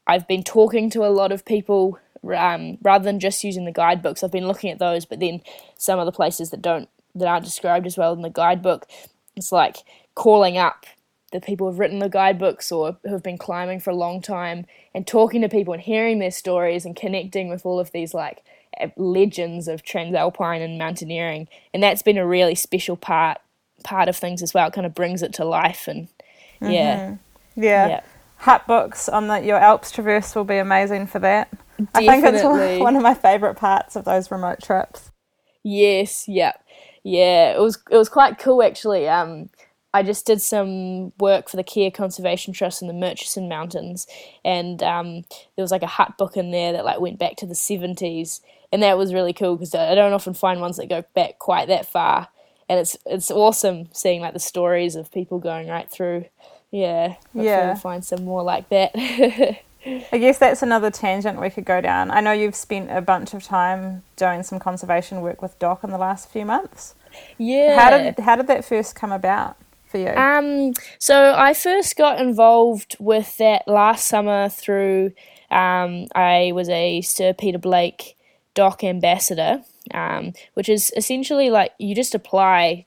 [0.08, 2.00] i've been talking to a lot of people
[2.36, 4.24] um, rather than just using the guidebooks.
[4.24, 5.42] I've been looking at those but then
[5.78, 8.88] some of the places that don't that aren't described as well in the guidebook
[9.36, 9.78] it's like
[10.16, 10.86] calling up
[11.32, 14.66] the people who've written the guidebooks or who have been climbing for a long time
[14.94, 18.44] and talking to people and hearing their stories and connecting with all of these like
[18.96, 23.40] legends of transalpine and mountaineering, and that's been a really special part
[23.84, 24.68] part of things as well.
[24.68, 26.08] It kind of brings it to life, and
[26.62, 27.64] yeah, mm-hmm.
[27.64, 27.88] yeah.
[27.88, 28.02] yeah.
[28.38, 31.52] Hut books on the, your Alps traverse will be amazing for that.
[31.78, 32.10] Definitely.
[32.10, 32.44] I think it's
[32.82, 35.12] one of my favourite parts of those remote trips.
[35.64, 36.54] Yes, yeah,
[37.04, 37.54] yeah.
[37.54, 39.08] It was it was quite cool actually.
[39.08, 39.50] Um,
[39.94, 44.08] I just did some work for the Kea Conservation Trust in the Murchison Mountains,
[44.46, 45.22] and um,
[45.56, 48.42] there was like a hut book in there that like went back to the seventies,
[48.72, 51.68] and that was really cool because I don't often find ones that go back quite
[51.68, 52.30] that far,
[52.70, 56.26] and it's it's awesome seeing like the stories of people going right through.
[56.72, 57.76] Yeah, yeah.
[57.76, 58.92] Find some more like that.
[59.86, 62.12] I guess that's another tangent we could go down.
[62.12, 65.90] I know you've spent a bunch of time doing some conservation work with DOC in
[65.90, 66.94] the last few months.
[67.38, 67.80] Yeah.
[67.80, 69.58] How did how did that first come about?
[69.92, 70.08] for you?
[70.08, 75.12] Um, so I first got involved with that last summer through
[75.52, 78.16] um, I was a Sir Peter Blake
[78.54, 82.86] DOC ambassador, um, which is essentially like you just apply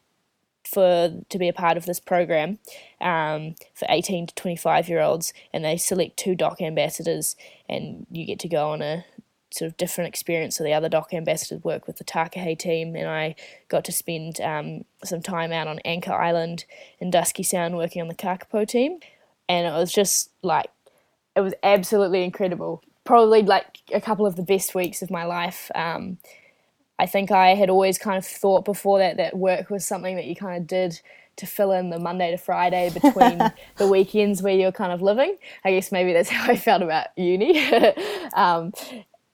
[0.65, 2.59] for to be a part of this program
[3.01, 7.37] um, for 18 to 25 year olds, and they select two DOC ambassadors,
[7.69, 9.05] and you get to go on a
[9.53, 10.57] sort of different experience.
[10.57, 13.37] So the other DOC ambassadors work with the Takahe team, and I
[13.69, 16.65] got to spend um, some time out on Anchor Island
[16.99, 18.99] in Dusky Sound working on the Kakapo team,
[19.49, 20.71] and it was just like
[21.37, 22.83] it was absolutely incredible.
[23.05, 25.71] Probably like a couple of the best weeks of my life.
[25.75, 26.19] Um,
[26.99, 30.27] I think I had always kind of thought before that that work was something that
[30.27, 31.01] you kind of did
[31.37, 33.39] to fill in the Monday to Friday between
[33.77, 35.37] the weekends where you're kind of living.
[35.65, 37.61] I guess maybe that's how I felt about uni.
[38.35, 38.73] um,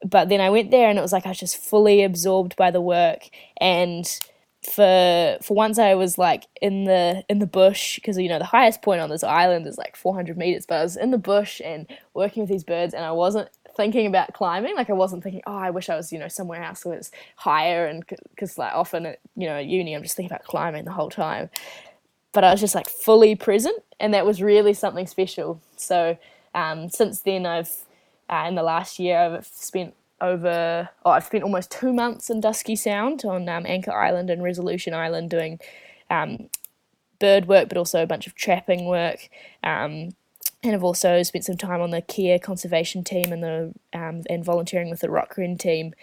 [0.05, 2.71] but then I went there and it was like I was just fully absorbed by
[2.71, 4.07] the work and
[4.63, 8.45] for for once I was like in the in the bush because you know the
[8.45, 11.63] highest point on this island is like 400 meters but I was in the bush
[11.65, 13.49] and working with these birds and I wasn't
[13.81, 14.77] thinking about climbing.
[14.77, 17.11] Like I wasn't thinking, oh, I wish I was, you know, somewhere else where it's
[17.37, 17.87] higher.
[17.87, 20.93] And because like often at, you know, at uni, I'm just thinking about climbing the
[20.93, 21.49] whole time.
[22.33, 25.61] But I was just like fully present, and that was really something special.
[25.77, 26.17] So
[26.55, 27.73] um, since then, I've
[28.29, 32.41] uh, in the last year, I've spent over oh, I've spent almost two months in
[32.41, 35.59] Dusky Sound on um, Anchor Island and Resolution Island doing
[36.09, 36.49] um,
[37.19, 39.29] bird work, but also a bunch of trapping work.
[39.65, 40.11] Um,
[40.63, 44.45] and I've also spent some time on the Kea conservation team and the um, and
[44.45, 45.95] volunteering with the rock wren team.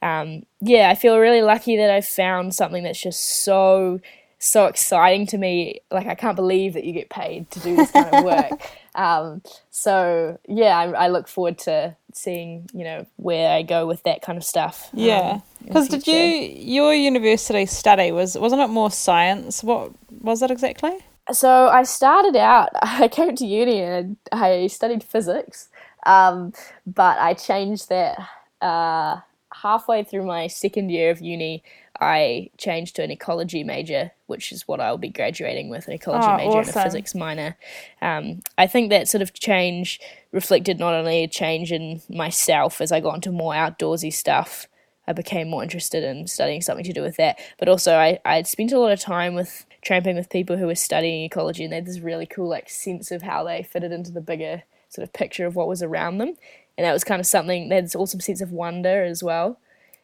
[0.00, 4.00] Um, yeah, I feel really lucky that I've found something that's just so
[4.38, 5.80] so exciting to me.
[5.90, 8.60] Like I can't believe that you get paid to do this kind of work.
[8.94, 14.02] Um, so yeah, I, I, look forward to seeing you know where I go with
[14.02, 14.90] that kind of stuff.
[14.92, 19.62] Um, yeah, because did you your university study was wasn't it more science?
[19.62, 20.98] What was it exactly?
[21.32, 25.68] So I started out, I came to uni and I studied physics,
[26.06, 26.52] um,
[26.86, 28.18] but I changed that
[28.60, 29.20] uh,
[29.52, 31.62] halfway through my second year of uni.
[32.00, 36.28] I changed to an ecology major, which is what I'll be graduating with an ecology
[36.28, 36.68] oh, major awesome.
[36.68, 37.56] and a physics minor.
[38.00, 40.00] Um, I think that sort of change
[40.30, 44.68] reflected not only a change in myself as I got into more outdoorsy stuff,
[45.08, 48.46] I became more interested in studying something to do with that, but also I, I'd
[48.46, 51.76] spent a lot of time with tramping with people who were studying ecology and they
[51.76, 55.14] had this really cool like sense of how they fitted into the bigger sort of
[55.14, 56.34] picture of what was around them.
[56.76, 59.58] And that was kind of something they had this awesome sense of wonder as well.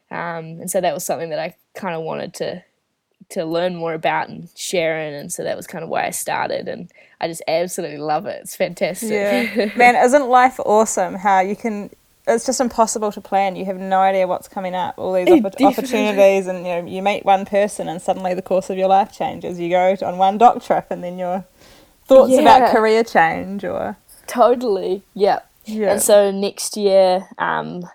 [0.09, 2.63] Um, and so that was something that i kind of wanted to
[3.29, 6.11] to learn more about and share in and so that was kind of why i
[6.11, 8.39] started and i just absolutely love it.
[8.41, 9.11] It's fantastic.
[9.11, 9.71] Yeah.
[9.75, 11.91] Man isn't life awesome how you can
[12.27, 13.55] it's just impossible to plan.
[13.55, 14.97] You have no idea what's coming up.
[14.97, 18.69] All these opp- opportunities, and you know, you meet one person, and suddenly the course
[18.69, 19.59] of your life changes.
[19.59, 21.45] You go on one DOC trip, and then your
[22.05, 22.41] thoughts yeah.
[22.41, 23.97] about career change, or
[24.27, 25.39] totally, yeah.
[25.65, 25.93] yeah.
[25.93, 27.87] And so next year, um,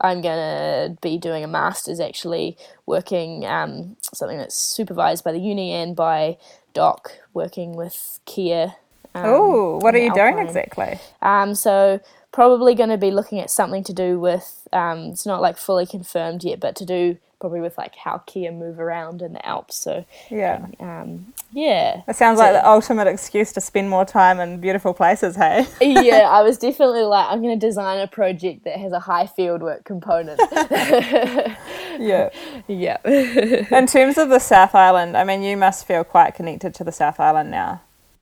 [0.00, 2.56] I'm gonna be doing a master's, actually
[2.86, 6.38] working um, something that's supervised by the uni and by
[6.74, 8.72] DOC, working with Kea.
[9.14, 10.34] Um, oh, what are you Alpine.
[10.34, 10.98] doing exactly?
[11.22, 12.00] Um, so
[12.36, 15.86] probably going to be looking at something to do with um, it's not like fully
[15.86, 19.74] confirmed yet but to do probably with like how kea move around in the Alps
[19.74, 20.66] so yeah.
[20.78, 22.02] um, yeah.
[22.06, 25.66] It sounds so, like the ultimate excuse to spend more time in beautiful places hey?
[25.80, 29.26] Yeah I was definitely like I'm going to design a project that has a high
[29.26, 30.38] fieldwork component.
[31.98, 32.28] Yeah.
[32.68, 32.98] Yeah.
[33.06, 36.92] In terms of the South Island I mean you must feel quite connected to the
[36.92, 37.80] South Island now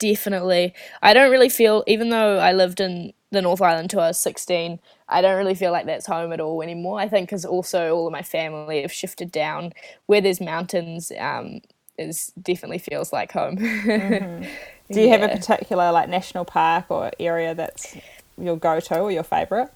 [0.09, 4.09] definitely I don't really feel even though I lived in the North Island till I
[4.09, 4.79] was 16.
[5.09, 6.99] I don't really feel like that's home at all anymore.
[6.99, 9.73] I think because also all of my family have shifted down
[10.07, 11.13] where there's mountains.
[11.19, 11.61] Um,
[11.97, 13.57] is definitely feels like home.
[13.57, 14.45] mm-hmm.
[14.93, 15.17] Do you yeah.
[15.17, 17.97] have a particular like national park or area that's
[18.37, 19.71] your go-to or your favorite?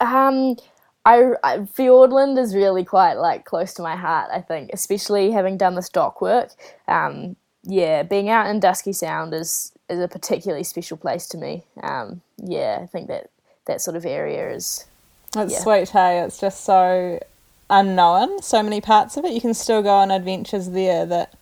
[0.00, 0.56] Um,
[1.04, 4.30] I, I Fiordland is really quite like close to my heart.
[4.32, 6.50] I think, especially having done this DOC work.
[6.88, 7.36] Um,
[7.66, 11.64] yeah, being out in Dusky Sound is is a particularly special place to me.
[11.82, 13.30] Um, yeah, I think that
[13.66, 14.86] that sort of area is.
[15.36, 15.58] It's yeah.
[15.60, 16.20] sweet, hey.
[16.20, 17.20] It's just so
[17.68, 18.40] unknown.
[18.42, 19.32] So many parts of it.
[19.32, 21.34] You can still go on adventures there that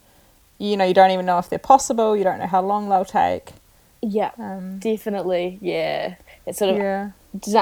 [0.59, 2.17] you know you don't even know if they're possible.
[2.17, 3.53] You don't know how long they'll take.
[4.03, 5.59] Yeah, um, definitely.
[5.61, 6.17] Yeah,
[6.47, 7.11] it's sort of yeah.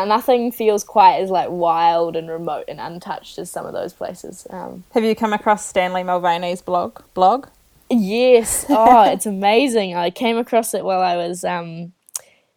[0.04, 4.46] Nothing feels quite as like wild and remote and untouched as some of those places.
[4.50, 7.00] Um, Have you come across Stanley Mulvaney's blog?
[7.14, 7.46] Blog?
[7.92, 8.66] Yes.
[8.68, 9.94] Oh, it's amazing.
[9.94, 11.92] I came across it while I was um,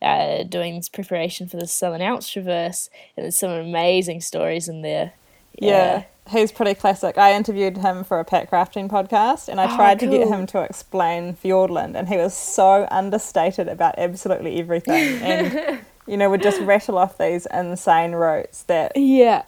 [0.02, 4.82] uh, doing this preparation for the Southern Alps Traverse, and there's some amazing stories in
[4.82, 5.14] there.
[5.58, 5.70] Yeah.
[5.70, 6.04] yeah.
[6.32, 7.18] He's pretty classic.
[7.18, 10.10] I interviewed him for a packrafting podcast and I oh, tried cool.
[10.12, 15.22] to get him to explain Fiordland and he was so understated about absolutely everything.
[15.22, 19.44] And you know, would just rattle off these insane routes that Yeah.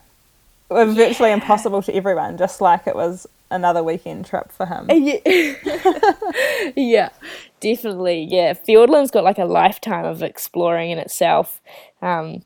[0.70, 4.88] were virtually impossible to everyone, just like it was another weekend trip for him.
[4.92, 6.72] Yeah.
[6.76, 7.10] yeah,
[7.60, 8.28] definitely.
[8.30, 11.62] Yeah, Fiordland's got like a lifetime of exploring in itself.
[12.02, 12.44] Um,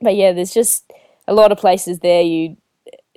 [0.00, 0.92] but yeah, there's just
[1.26, 2.56] a lot of places there you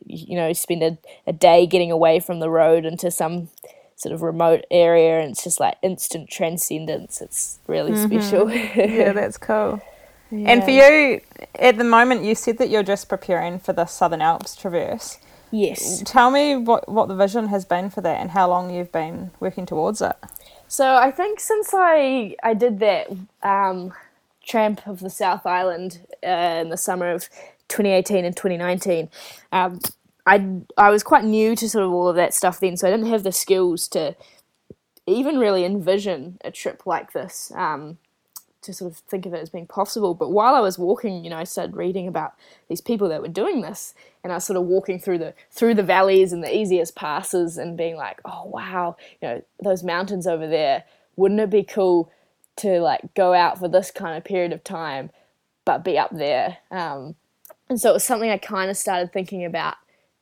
[0.05, 3.49] you know spend a, a day getting away from the road into some
[3.97, 9.37] sort of remote area and it's just like instant transcendence it's really special Yeah, that's
[9.37, 9.81] cool.
[10.29, 11.21] And for you,
[11.55, 15.19] at the moment, you said that you're just preparing for the Southern Alps Traverse.
[15.51, 18.91] Yes Tell me what, what the vision has been for that and how long you've
[18.91, 20.15] been working towards it.
[20.67, 23.07] So I think since I I did that
[23.41, 23.93] um,
[24.45, 27.29] tramp of the South Island uh, in the summer of
[27.69, 29.09] 2018 and 2019,
[29.51, 29.79] um,
[30.25, 30.45] I
[30.77, 33.07] I was quite new to sort of all of that stuff then, so I didn't
[33.07, 34.15] have the skills to
[35.05, 37.51] even really envision a trip like this.
[37.55, 37.97] Um,
[38.67, 40.13] to sort of think of it as being possible.
[40.13, 42.33] But while I was walking, you know, I started reading about
[42.69, 45.73] these people that were doing this, and I was sort of walking through the through
[45.73, 50.27] the valleys and the easiest passes, and being like, oh wow, you know, those mountains
[50.27, 50.83] over there.
[51.15, 52.11] Wouldn't it be cool
[52.57, 55.09] to like go out for this kind of period of time,
[55.65, 56.57] but be up there?
[56.69, 57.15] Um,
[57.69, 59.75] and so it was something I kind of started thinking about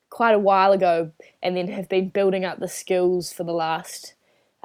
[0.09, 1.11] quite a while ago,
[1.43, 4.14] and then have been building up the skills for the last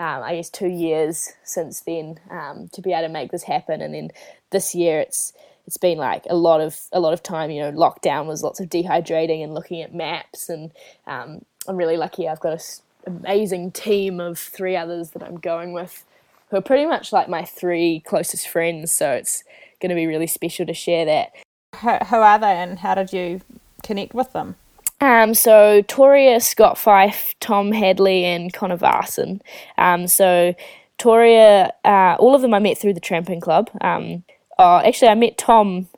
[0.00, 3.82] um, I guess two years since then um, to be able to make this happen.
[3.82, 4.10] And then
[4.48, 5.34] this year, it's
[5.66, 7.50] it's been like a lot of a lot of time.
[7.50, 10.48] You know, lockdown was lots of dehydrating and looking at maps.
[10.48, 10.72] And
[11.06, 12.26] um, I'm really lucky.
[12.26, 16.02] I've got an amazing team of three others that I'm going with,
[16.48, 18.90] who are pretty much like my three closest friends.
[18.90, 19.44] So it's
[19.82, 21.32] going to be really special to share that.
[21.76, 23.42] Who, who are they and how did you
[23.82, 24.56] connect with them?
[25.00, 29.40] Um, so Toria, Scott Fife, Tom Hadley, and Connor Varson.
[29.78, 30.54] Um, so
[30.98, 33.70] Toria, uh, all of them I met through the tramping club.
[33.80, 34.24] Um,
[34.58, 35.88] oh, actually, I met Tom.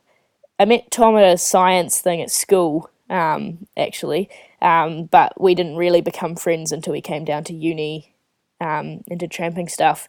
[0.59, 2.89] I met Tom at a science thing at school.
[3.09, 4.29] Um, actually,
[4.61, 8.13] um, but we didn't really become friends until we came down to uni
[8.61, 10.07] um, and did tramping stuff.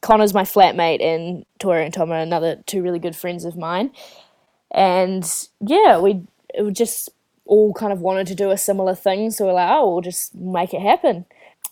[0.00, 3.90] Connor's my flatmate, and Toria and Tom are another two really good friends of mine.
[4.70, 5.30] And
[5.60, 6.22] yeah, we
[6.54, 7.10] it just
[7.50, 10.36] all kind of wanted to do a similar thing, so we're like, oh, we'll just
[10.36, 11.26] make it happen.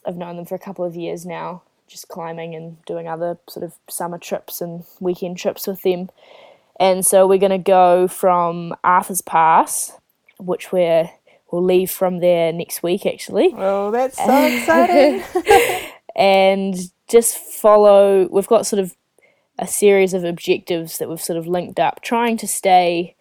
[0.04, 3.64] I've known them for a couple of years now, just climbing and doing other sort
[3.64, 6.10] of summer trips and weekend trips with them.
[6.80, 9.92] And so we're going to go from Arthur's Pass,
[10.38, 11.10] which we're
[11.52, 15.22] we'll leave from there next week actually, Oh, that's so exciting.
[16.16, 16.76] and
[17.08, 18.26] just follow.
[18.32, 18.96] We've got sort of
[19.60, 23.14] a series of objectives that we've sort of linked up, trying to stay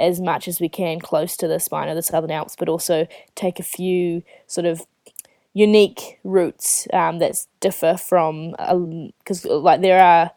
[0.00, 3.06] as much as we can close to the spine of the Southern Alps, but also
[3.34, 4.82] take a few sort of
[5.54, 8.52] unique routes um, that differ from
[9.18, 10.30] because like there are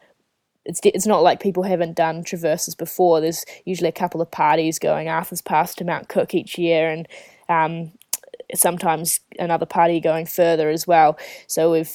[0.64, 3.20] it's it's not like people haven't done traverses before.
[3.20, 7.08] There's usually a couple of parties going Arthur's Pass to Mount Cook each year, and
[7.48, 7.92] um,
[8.54, 11.18] sometimes another party going further as well.
[11.46, 11.92] So we've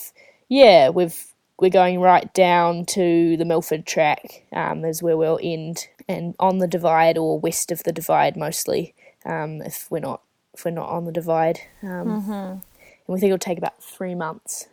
[0.50, 1.28] yeah we've
[1.60, 6.60] we're going right down to the Milford track um, is where we'll end, and on
[6.60, 8.94] the divide or west of the divide mostly.
[9.26, 10.22] Um, if we're not
[10.54, 12.62] if we're not on the divide, um, and
[13.08, 14.68] we think it'll take about three months.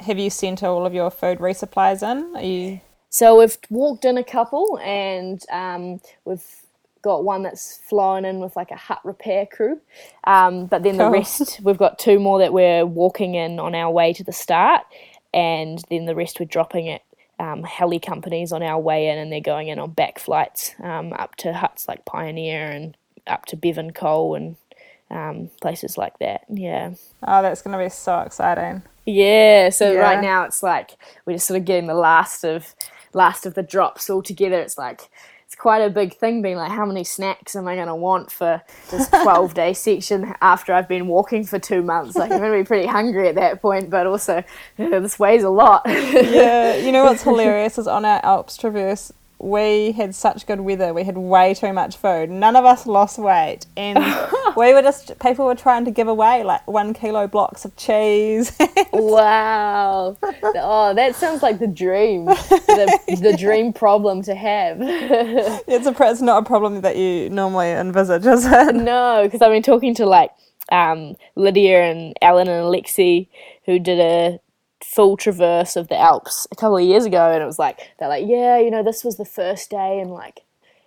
[0.00, 2.36] Have you sent all of your food resupplies in?
[2.36, 6.44] Are you So we've walked in a couple, and um, we've
[7.00, 9.80] got one that's flown in with like a hut repair crew.
[10.24, 13.90] Um, but then the rest, we've got two more that we're walking in on our
[13.90, 14.82] way to the start,
[15.32, 17.02] and then the rest we're dropping at
[17.44, 21.12] um, heli companies on our way in, and they're going in on back flights um,
[21.12, 24.56] up to huts like Pioneer and up to Bevan Col and
[25.10, 26.42] um, places like that.
[26.48, 26.94] Yeah.
[27.26, 28.82] Oh, that's going to be so exciting.
[29.06, 29.98] Yeah, so Yeah.
[29.98, 30.92] right now it's like
[31.26, 32.74] we're just sort of getting the last of
[33.12, 34.58] last of the drops all together.
[34.58, 35.10] It's like
[35.64, 38.60] quite a big thing being like how many snacks am I going to want for
[38.90, 42.16] this 12 day section after I've been walking for 2 months?
[42.16, 44.42] Like I'm going to be pretty hungry at that point, but also uh,
[44.76, 45.80] this weighs a lot.
[45.86, 49.10] Yeah, you know what's hilarious is on our Alps Traverse,
[49.44, 50.94] we had such good weather.
[50.94, 52.30] We had way too much food.
[52.30, 53.98] None of us lost weight, and
[54.56, 58.56] we were just people were trying to give away like one kilo blocks of cheese.
[58.92, 60.16] wow.
[60.22, 62.24] Oh, that sounds like the dream.
[62.24, 64.78] The, the dream problem to have.
[64.80, 68.74] it's a it's not a problem that you normally envisage, is it?
[68.74, 70.30] No, because I've been talking to like
[70.72, 73.28] um, Lydia and Alan and Alexi,
[73.66, 74.40] who did a
[74.92, 78.08] full traverse of the Alps a couple of years ago, and it was like they're
[78.08, 80.40] like, yeah, you know, this was the first day in like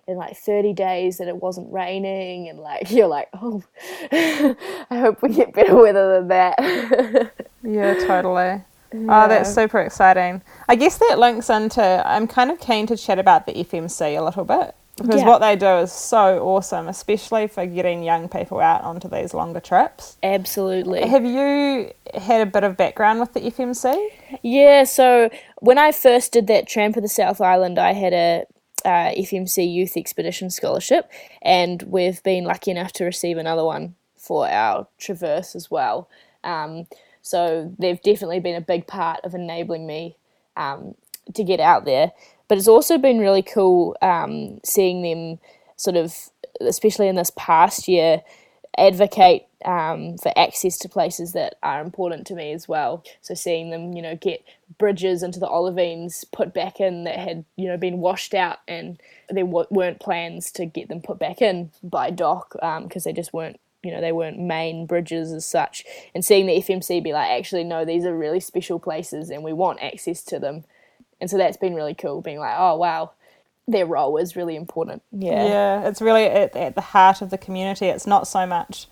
[0.06, 3.62] in like 30 days that it wasn't raining, and like you're like, oh,
[4.12, 7.32] I hope we get better weather than that.
[7.64, 8.62] Yeah, totally.
[8.94, 10.40] Oh, that's super exciting.
[10.68, 11.82] I guess that links into.
[12.06, 15.26] I'm kind of keen to chat about the FMC a little bit because Yeah.
[15.28, 19.60] what they do is so awesome, especially for getting young people out onto these longer
[19.60, 20.16] trips.
[20.22, 21.06] Absolutely.
[21.08, 23.96] Have you had a bit of background with the FMC?
[24.42, 25.30] Yeah, so
[25.60, 28.44] when I first did that tramp of the South Island, I had a
[28.84, 31.10] uh, FMC Youth Expedition Scholarship,
[31.42, 36.08] and we've been lucky enough to receive another one for our traverse as well.
[36.44, 36.86] Um,
[37.22, 40.16] so they've definitely been a big part of enabling me
[40.56, 40.94] um,
[41.34, 42.12] to get out there.
[42.48, 45.38] But it's also been really cool um, seeing them
[45.76, 46.14] sort of,
[46.60, 48.22] especially in this past year,
[48.78, 53.04] advocate um, for access to places that are important to me as well.
[53.20, 54.44] So seeing them, you know, get
[54.78, 59.00] bridges into the Olivines put back in that had, you know, been washed out, and
[59.28, 63.32] there w- weren't plans to get them put back in by DOC because they just
[63.32, 63.58] weren't.
[63.80, 65.84] You know, they weren't main bridges as such.
[66.12, 69.52] And seeing the FMC be like, actually, no, these are really special places and we
[69.52, 70.64] want access to them.
[71.20, 73.12] And so that's been really cool, being like, oh, wow,
[73.66, 75.02] their role is really important.
[75.12, 75.44] Yeah.
[75.46, 77.86] Yeah, it's really at, at the heart of the community.
[77.86, 78.86] It's not so much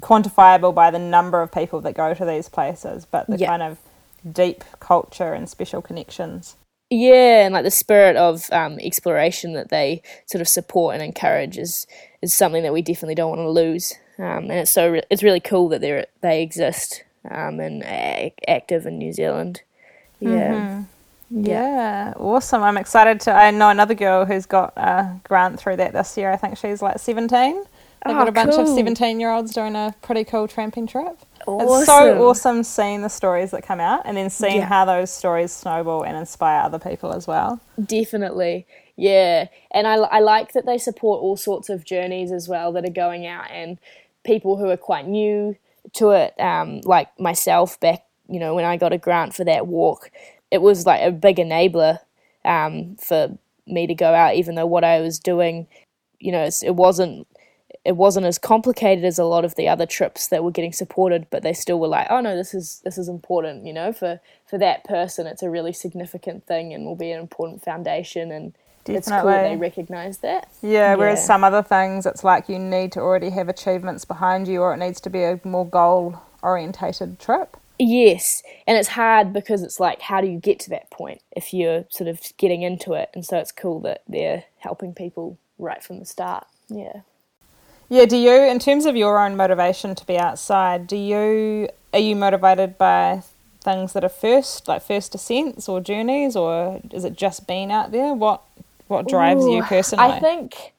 [0.00, 3.48] quantifiable by the number of people that go to these places, but the Yeah.
[3.48, 3.78] kind of
[4.30, 6.56] deep culture and special connections.
[6.90, 11.56] Yeah, and like the spirit of um, exploration that they sort of support and encourage
[11.58, 11.86] is
[12.20, 13.94] is something that we definitely don't want to lose.
[14.18, 18.34] Um, and it's so re- it's really cool that they they exist um, and a-
[18.46, 19.62] active in New Zealand.
[20.20, 20.82] Yeah,
[21.34, 22.62] Yeah, awesome.
[22.62, 23.32] I'm excited to.
[23.32, 26.30] I know another girl who's got a grant through that this year.
[26.30, 27.54] I think she's like 17.
[28.04, 31.16] They've got Oh, a bunch of 17 year olds doing a pretty cool tramping trip.
[31.46, 34.66] It's so awesome seeing the stories that come out and then seeing Yeah.
[34.66, 37.60] how those stories snowball and inspire other people as well.
[37.82, 38.66] Definitely,
[38.96, 39.46] yeah.
[39.70, 42.92] And I, I like that they support all sorts of journeys as well that are
[42.92, 43.78] going out and
[44.24, 45.56] people who are quite new
[45.94, 49.66] to it, um, like myself back, you know, when I got a grant for that
[49.66, 50.10] walk,
[50.52, 51.98] it was like a big enabler
[52.44, 55.66] um, for me to go out, even though what I was doing,
[56.20, 57.26] you know, it's, it wasn't
[57.84, 61.26] it wasn't as complicated as a lot of the other trips that were getting supported,
[61.30, 64.20] but they still were like, oh no, this is this is important, you know, for
[64.46, 68.52] for that person, it's a really significant thing and will be an important foundation, and
[68.86, 70.50] it's cool they recognise that.
[70.60, 74.60] Yeah, whereas some other things, it's like you need to already have achievements behind you,
[74.60, 77.56] or it needs to be a more goal orientated trip.
[77.84, 81.52] Yes, and it's hard because it's like, how do you get to that point if
[81.52, 83.10] you're sort of getting into it?
[83.12, 86.46] And so it's cool that they're helping people right from the start.
[86.68, 87.00] Yeah.
[87.88, 91.98] Yeah, do you, in terms of your own motivation to be outside, do you, are
[91.98, 93.24] you motivated by
[93.60, 97.90] things that are first, like first ascents or journeys, or is it just being out
[97.90, 98.14] there?
[98.14, 98.42] What,
[98.86, 100.04] what drives you personally?
[100.04, 100.72] I think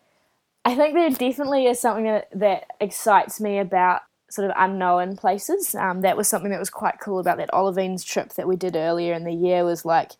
[0.63, 4.03] I think there definitely is something that, that excites me about
[4.33, 5.75] sort of unknown places.
[5.75, 8.75] Um, that was something that was quite cool about that Olivines trip that we did
[8.75, 10.13] earlier in the year was like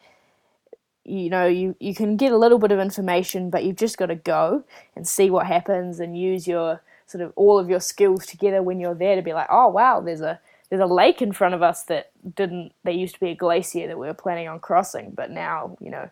[1.03, 4.05] you know you, you can get a little bit of information but you've just got
[4.05, 4.64] to go
[4.95, 8.80] and see what happens and use your sort of all of your skills together when
[8.80, 10.39] you're there to be like oh wow there's a
[10.70, 13.88] there's a lake in front of us that didn't there used to be a glacier
[13.88, 16.09] that we were planning on crossing but now you know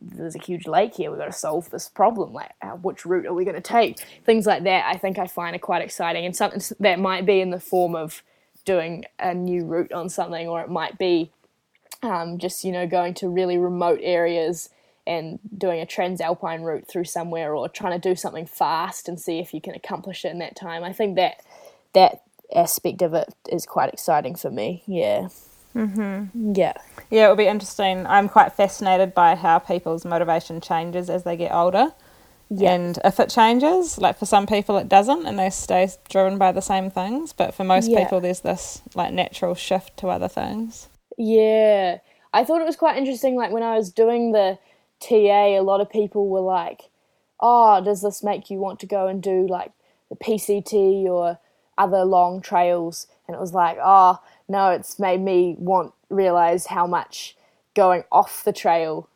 [0.00, 1.10] there's a huge lake here.
[1.10, 2.32] We've got to solve this problem.
[2.32, 3.98] Like, uh, which route are we going to take?
[4.24, 7.40] Things like that, I think I find are quite exciting, and something that might be
[7.40, 8.22] in the form of
[8.64, 11.30] doing a new route on something, or it might be
[12.02, 14.70] um, just you know going to really remote areas
[15.06, 19.38] and doing a transalpine route through somewhere, or trying to do something fast and see
[19.38, 20.84] if you can accomplish it in that time.
[20.84, 21.42] I think that
[21.94, 22.22] that
[22.54, 24.82] aspect of it is quite exciting for me.
[24.86, 25.28] Yeah.
[25.74, 26.54] Mm-hmm.
[26.54, 26.74] Yeah.
[27.10, 28.06] Yeah, it will be interesting.
[28.06, 31.92] I'm quite fascinated by how people's motivation changes as they get older.
[32.50, 32.72] Yeah.
[32.72, 36.52] And if it changes, like for some people it doesn't and they stay driven by
[36.52, 38.02] the same things, but for most Yeah.
[38.02, 40.88] people there's this like natural shift to other things.
[41.16, 41.98] Yeah.
[42.32, 43.36] I thought it was quite interesting.
[43.36, 44.58] Like when I was doing the
[45.00, 46.82] TA, a lot of people were like,
[47.40, 49.72] oh, does this make you want to go and do like
[50.08, 51.38] the PCT or
[51.76, 53.06] other long trails?
[53.26, 57.36] And it was like, oh, no, it's made me want, realize how much
[57.74, 59.08] going off the trail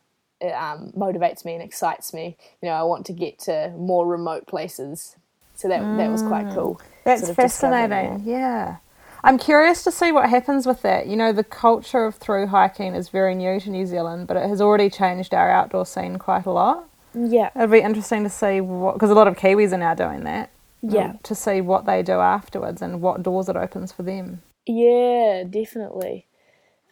[0.43, 2.37] um, motivates me and excites me.
[2.61, 5.17] You know, I want to get to more remote places.
[5.55, 6.81] So that, that was quite cool.
[7.05, 8.23] That's sort of fascinating.
[8.25, 8.77] Yeah.
[9.25, 11.07] I'm curious to see what happens with that.
[11.07, 14.49] You know, the culture of through hiking is very new to New Zealand, but it
[14.49, 16.89] has already changed our outdoor scene quite a lot.
[17.15, 17.51] Yeah.
[17.55, 20.51] It'll be interesting to see what, because a lot of Kiwis are now doing that.
[20.85, 21.11] Yeah.
[21.11, 24.43] um, to see what they do afterwards and what doors it opens for them.
[24.67, 26.27] Yeah, definitely.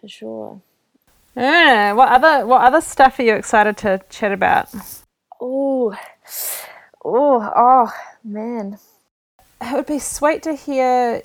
[0.01, 0.61] For sure.
[1.37, 1.93] Yeah.
[1.93, 4.69] What other what other stuff are you excited to chat about?
[5.41, 5.95] Oh,
[7.05, 7.93] oh, oh,
[8.25, 8.79] man.
[9.63, 11.23] It would be sweet to hear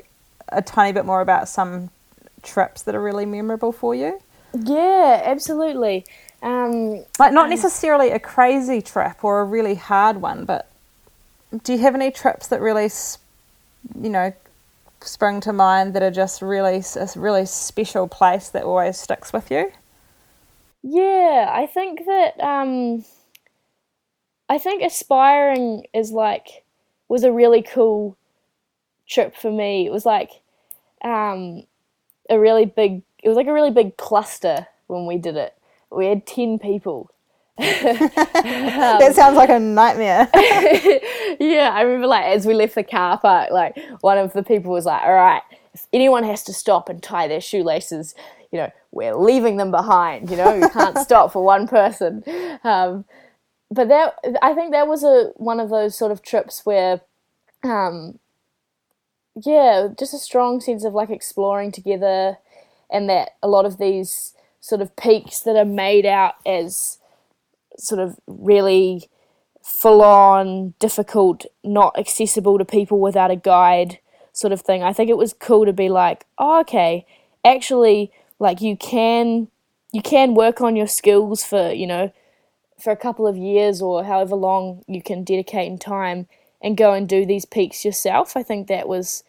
[0.50, 1.90] a tiny bit more about some
[2.44, 4.20] trips that are really memorable for you.
[4.54, 6.06] Yeah, absolutely.
[6.42, 10.70] Um, Like, not necessarily a crazy trip or a really hard one, but
[11.64, 12.90] do you have any trips that really,
[14.00, 14.34] you know,
[15.08, 19.52] spring to mind that are just really a really special place that always sticks with
[19.52, 19.72] you?
[20.84, 23.04] Yeah, I think that um
[24.50, 26.64] I think Aspiring is like
[27.08, 28.18] was a really cool
[29.08, 29.86] trip for me.
[29.86, 30.32] It was like
[31.04, 31.64] um
[32.30, 35.56] a really big it was like a really big cluster when we did it.
[35.92, 37.12] We had 10 people.
[37.58, 40.30] That sounds like a nightmare.
[41.40, 44.72] yeah, I remember like as we left the car park, like one of the people
[44.72, 45.42] was like, "All right,
[45.74, 48.14] if anyone has to stop and tie their shoelaces,
[48.52, 50.30] you know, we're leaving them behind.
[50.30, 52.24] You know, you can't stop for one person."
[52.66, 53.06] Um,
[53.72, 57.02] but that I think that was a one of those sort of trips where,
[57.64, 58.20] um,
[59.42, 62.38] yeah, just a strong sense of like exploring together,
[62.92, 66.98] and that a lot of these sort of peaks that are made out as
[67.78, 69.10] sort of really
[69.64, 74.00] full on, difficult, not accessible to people without a guide
[74.32, 74.84] sort of thing.
[74.84, 77.06] I think it was cool to be like, oh, okay,
[77.44, 79.48] actually, like you can
[79.92, 82.12] you can work on your skills for you know
[82.78, 86.28] for a couple of years or however long you can dedicate in time
[86.62, 88.36] and go and do these peaks yourself.
[88.36, 89.24] I think that was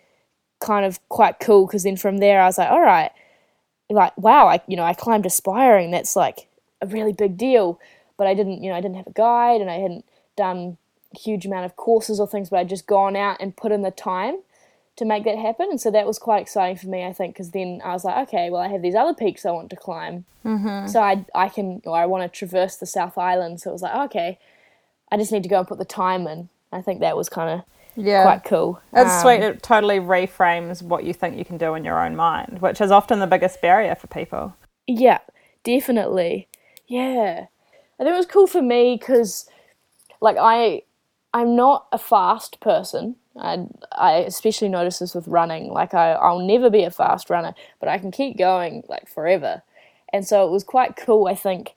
[0.61, 3.13] kind of quite cool because then from there I was like, all right,
[3.89, 5.91] like wow, I you know I climbed Aspiring.
[5.93, 6.49] That's like
[6.83, 7.79] a really big deal.
[8.17, 10.05] But I didn't, you know, I didn't have a guide and I hadn't
[10.37, 10.79] done
[11.15, 12.51] a huge amount of courses or things.
[12.51, 14.39] But I'd just gone out and put in the time
[14.97, 15.69] to make that happen.
[15.71, 18.29] And so that was quite exciting for me, I think, because then I was like,
[18.29, 20.25] okay, well, I have these other peaks I want to climb.
[20.45, 20.87] Mm-hmm.
[20.89, 23.61] So I I can or I want to traverse the South Island.
[23.61, 24.39] So it was like, okay,
[25.13, 26.49] I just need to go and put the time in.
[26.73, 27.65] I think that was kind of
[27.95, 28.23] Yeah.
[28.23, 28.81] quite cool.
[28.93, 29.43] It's Um, sweet.
[29.43, 32.91] It totally reframes what you think you can do in your own mind, which is
[32.91, 34.55] often the biggest barrier for people.
[34.87, 35.19] Yeah,
[35.65, 36.49] definitely.
[36.87, 37.47] Yeah,
[37.99, 39.49] I think it was cool for me because,
[40.21, 40.83] like, I
[41.33, 43.17] I'm not a fast person.
[43.39, 45.69] I I especially notice this with running.
[45.73, 49.63] Like, I I'll never be a fast runner, but I can keep going like forever.
[50.13, 51.27] And so it was quite cool.
[51.27, 51.75] I think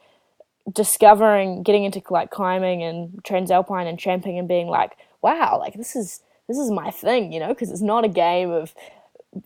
[0.71, 5.95] discovering, getting into like climbing and transalpine and tramping and being like, wow, like this
[5.95, 8.73] is this is my thing, you know, because it's not a game of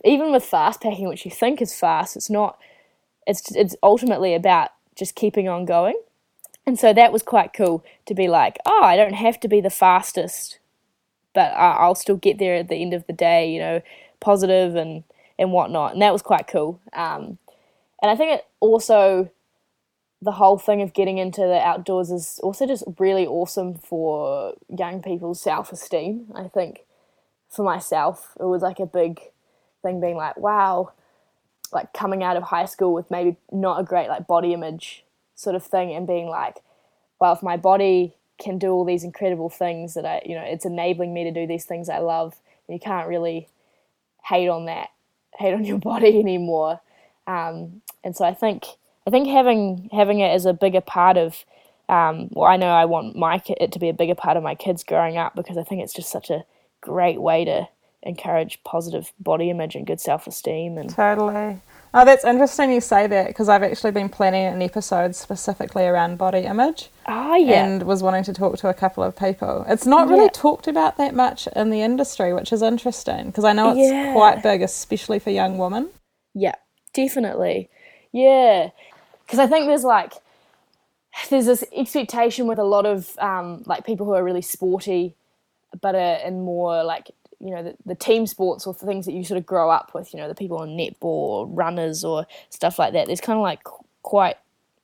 [0.04, 2.58] even with fast packing, which you think is fast, it's not
[3.26, 6.00] it's it's ultimately about just keeping on going.
[6.66, 9.60] And so that was quite cool to be like, oh, I don't have to be
[9.60, 10.58] the fastest,
[11.34, 13.82] but I'll still get there at the end of the day, you know,
[14.20, 15.04] positive and
[15.38, 15.92] and whatnot.
[15.92, 16.80] And that was quite cool.
[16.92, 17.38] Um,
[18.00, 19.30] and I think it also
[20.22, 25.02] the whole thing of getting into the outdoors is also just really awesome for young
[25.02, 26.26] people's self esteem.
[26.34, 26.84] I think
[27.50, 29.20] for myself, it was like a big
[29.82, 30.92] thing being like, wow,
[31.72, 35.04] like coming out of high school with maybe not a great like body image
[35.34, 36.56] sort of thing and being like,
[37.20, 40.66] well, if my body can do all these incredible things that I, you know, it's
[40.66, 42.34] enabling me to do these things I love,
[42.68, 43.48] you can't really
[44.24, 44.88] hate on that,
[45.38, 46.80] hate on your body anymore.
[47.26, 48.64] Um, and so I think,
[49.06, 51.44] I think having having it as a bigger part of,
[51.88, 54.54] um, well, I know I want my it to be a bigger part of my
[54.54, 56.44] kids growing up because I think it's just such a
[56.80, 57.68] great way to
[58.02, 61.60] encourage positive body image and good self esteem and Totally.
[61.96, 66.18] Oh, that's interesting you say that because I've actually been planning an episode specifically around
[66.18, 69.64] body image oh yeah and was wanting to talk to a couple of people.
[69.68, 70.30] It's not really Yeah.
[70.32, 74.12] talked about that much in the industry, which is interesting because I know it's Yeah.
[74.12, 75.90] quite big, especially for young women.
[76.34, 76.56] Yeah,
[76.94, 77.70] definitely.
[78.10, 78.70] Yeah,
[79.24, 80.14] because I think there's like
[81.30, 85.14] there's this expectation with a lot of um, like people who are really sporty,
[85.80, 87.12] but are in more like
[87.44, 90.12] you know the, the team sports or things that you sort of grow up with.
[90.12, 93.06] You know the people on netball or runners or stuff like that.
[93.06, 94.36] There's kind of like qu- quite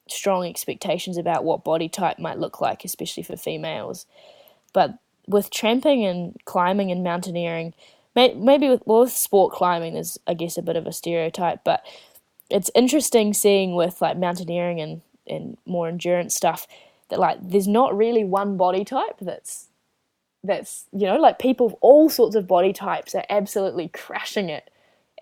[0.07, 4.05] strong expectations about what body type might look like, especially for females.
[4.73, 4.97] But
[5.27, 7.73] with tramping and climbing and mountaineering,
[8.15, 11.63] may, maybe with, well, with sport climbing, there's I guess a bit of a stereotype,
[11.63, 11.83] but
[12.49, 16.67] it's interesting seeing with like mountaineering and, and more endurance stuff
[17.09, 19.67] that like there's not really one body type that's
[20.43, 24.69] that's you know like people of all sorts of body types are absolutely crashing it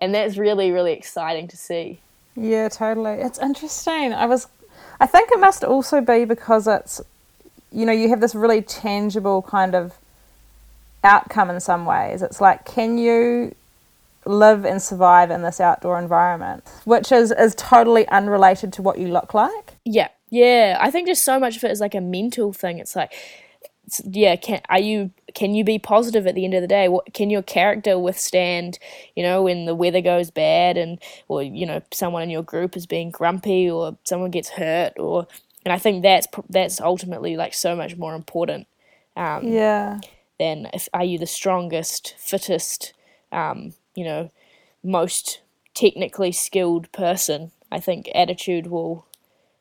[0.00, 2.00] and that's really really exciting to see
[2.36, 3.14] Yeah, totally.
[3.20, 4.12] It's interesting.
[4.12, 4.46] I was,
[5.00, 7.00] I think it must also be because it's,
[7.72, 9.94] you know, you have this really tangible kind of
[11.02, 12.22] outcome in some ways.
[12.22, 13.54] It's like, can you
[14.26, 19.08] live and survive in this outdoor environment, which is is totally unrelated to what you
[19.08, 19.76] look like.
[19.84, 20.76] Yeah, yeah.
[20.78, 22.78] I think just so much of it is like a mental thing.
[22.78, 23.12] It's like
[24.06, 26.88] yeah, can are you can you be positive at the end of the day?
[26.88, 28.78] What can your character withstand?
[29.16, 32.76] You know, when the weather goes bad and or you know someone in your group
[32.76, 35.26] is being grumpy or someone gets hurt or
[35.64, 38.66] and I think that's that's ultimately like so much more important
[39.16, 40.00] um, Yeah.
[40.38, 42.94] than if are you the strongest, fittest,
[43.32, 44.30] um, you know,
[44.84, 45.40] most
[45.74, 47.52] technically skilled person.
[47.72, 49.06] I think attitude will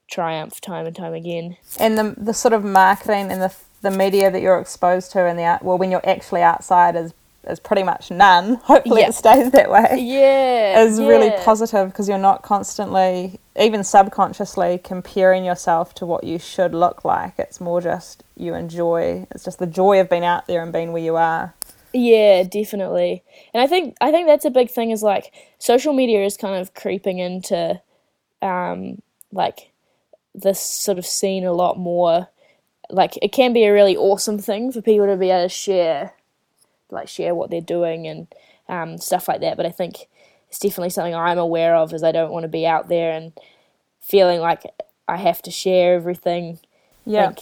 [0.09, 1.57] triumph time and time again.
[1.79, 5.37] And the the sort of marketing and the the media that you're exposed to and
[5.39, 7.13] the out- well when you're actually outside is
[7.47, 8.55] is pretty much none.
[8.63, 9.07] Hopefully Yeah.
[9.07, 9.97] it stays that way.
[9.99, 16.37] Yeah, Is really positive because you're not constantly, even subconsciously, comparing yourself to what you
[16.37, 17.33] should look like.
[17.39, 19.25] It's more just you enjoy.
[19.31, 21.53] It's just the joy of being out there and being where you are.
[21.93, 23.23] Yeah, definitely.
[23.53, 26.59] And I think I think that's a big thing is like social media is kind
[26.61, 27.81] of creeping into
[28.41, 29.01] um
[29.31, 29.71] like
[30.35, 32.27] this sort of scene a lot more.
[32.89, 36.13] Like it can be a really awesome thing for people to be able to share
[36.91, 38.27] like share what they're doing and
[38.67, 39.57] um, stuff like that.
[39.57, 40.07] But I think
[40.49, 43.31] it's definitely something I'm aware of is I don't want to be out there and
[44.01, 44.63] feeling like
[45.07, 46.59] I have to share everything.
[47.05, 47.27] Yeah.
[47.27, 47.39] Like,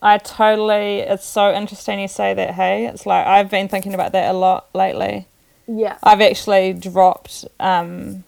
[0.00, 0.98] I totally.
[1.00, 2.50] It's so interesting you say that.
[2.52, 5.26] Hey, it's like I've been thinking about that a lot lately.
[5.66, 5.98] yeah.
[6.02, 8.22] I've actually dropped um,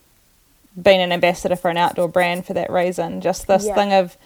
[0.81, 3.21] being an ambassador for an outdoor brand for that reason.
[3.21, 3.75] Just this Yeah.
[3.75, 4.17] thing of,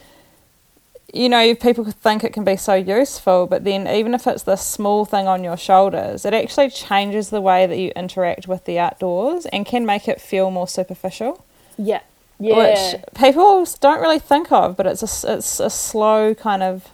[1.12, 4.62] you know, people think it can be so useful, but then even if it's this
[4.62, 8.78] small thing on your shoulders, it actually changes the way that you interact with the
[8.78, 11.44] outdoors and can make it feel more superficial.
[11.76, 12.00] Yeah.
[12.38, 12.94] Yeah.
[12.94, 16.88] Which people don't really think of, but it's a, it's a slow kind of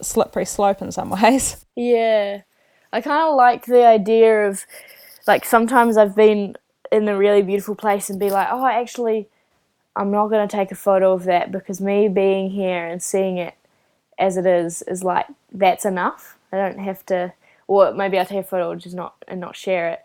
[0.00, 1.64] slippery slope in some ways.
[1.74, 2.42] Yeah.
[2.92, 4.64] I kind of like the idea of,
[5.26, 6.56] like, sometimes I've been
[6.92, 9.28] in a really beautiful place and be like, oh, I actually,
[9.96, 13.38] I'm not going to take a photo of that because me being here and seeing
[13.38, 13.54] it
[14.18, 16.36] as it is is like, that's enough.
[16.52, 17.32] I don't have to,
[17.66, 20.04] or maybe I'll take a photo just not, and not share it.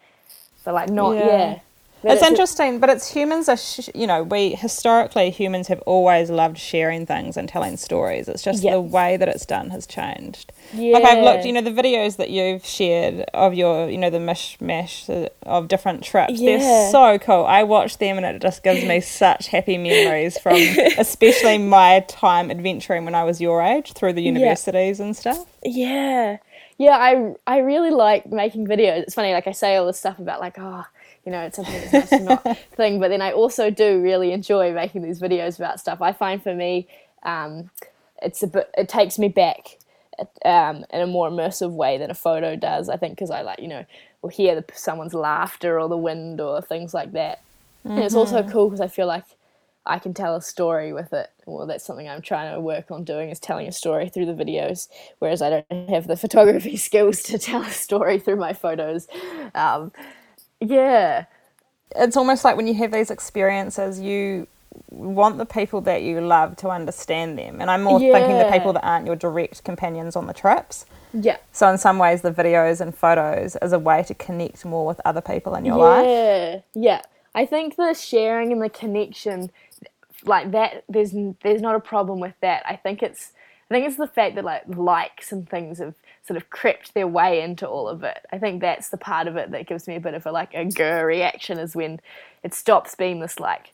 [0.64, 1.28] But, like, not, Yeah.
[1.28, 1.60] yeah.
[2.04, 5.82] But it's a- interesting, but it's humans are, sh- you know, we historically humans have
[5.82, 8.28] always loved sharing things and telling stories.
[8.28, 8.72] It's just Yeah.
[8.74, 10.52] the way that it's done has changed.
[10.74, 10.94] Yeah.
[10.98, 14.18] Like I've looked, you know, the videos that you've shared of your, you know, the
[14.18, 16.34] mishmash uh, of different trips.
[16.40, 16.58] Yeah.
[16.58, 17.46] They're so cool.
[17.46, 20.56] I watch them and it just gives me such happy memories from,
[20.98, 25.46] especially my time adventuring when I was your age through the universities and stuff.
[25.64, 26.38] Yeah.
[26.78, 29.04] Yeah, I I really like making videos.
[29.04, 30.84] It's funny, like I say all this stuff about like, oh,
[31.26, 34.32] you know, it's something that's nice to not thing, but then I also do really
[34.32, 36.02] enjoy making these videos about stuff.
[36.02, 36.88] I find for me,
[37.24, 37.70] um,
[38.22, 39.78] it's a bit, it takes me back
[40.46, 42.90] um, in a more immersive way than a photo does.
[42.90, 43.86] I think because I like, you know,
[44.22, 47.42] will hear the, someone's laughter or the wind or things like that.
[47.84, 49.26] And it's also cool because I feel like
[49.86, 51.32] I can tell a story with it.
[51.48, 54.34] Well, that's something I'm trying to work on doing is telling a story through the
[54.34, 59.08] videos, whereas I don't have the photography skills to tell a story through my photos.
[59.56, 59.92] Um,
[60.62, 61.26] yeah,
[61.96, 64.48] it's almost like when you have these experiences, you
[64.90, 67.60] want the people that you love to understand them.
[67.60, 70.86] And I'm more thinking the people that aren't your direct companions on the trips.
[71.14, 74.86] yeah, So in some ways, the videos and photos is a way to connect more
[74.86, 76.06] with other people in your life.
[76.06, 77.02] yeah, yeah.
[77.36, 79.52] I think the sharing and the connection,
[80.26, 81.12] like that, there's
[81.44, 82.64] there's not a problem with that.
[82.66, 83.32] I think it's
[83.70, 85.96] I think it's the fact that like likes and things have
[86.26, 88.26] sort of crept their way into all of it.
[88.32, 90.54] I think that's the part of it that gives me a bit of a like
[90.54, 92.00] a grr reaction is when
[92.44, 93.72] it stops being this like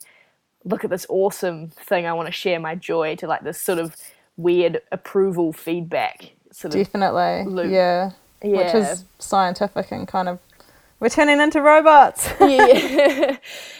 [0.64, 3.78] look at this awesome thing I want to share my joy to like this sort
[3.78, 3.96] of
[4.36, 7.44] weird approval feedback sort of Definitely.
[7.52, 7.70] Loop.
[7.70, 8.12] Yeah.
[8.42, 10.38] Which is scientific and kind of
[11.00, 12.28] we're turning into robots.
[12.40, 13.36] yeah.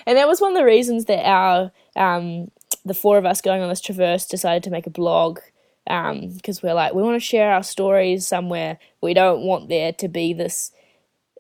[0.06, 2.50] and that was one of the reasons that our um,
[2.84, 5.40] the four of us going on this traverse decided to make a blog
[5.89, 8.78] Um, because we're like we want to share our stories somewhere.
[9.01, 10.72] We don't want there to be this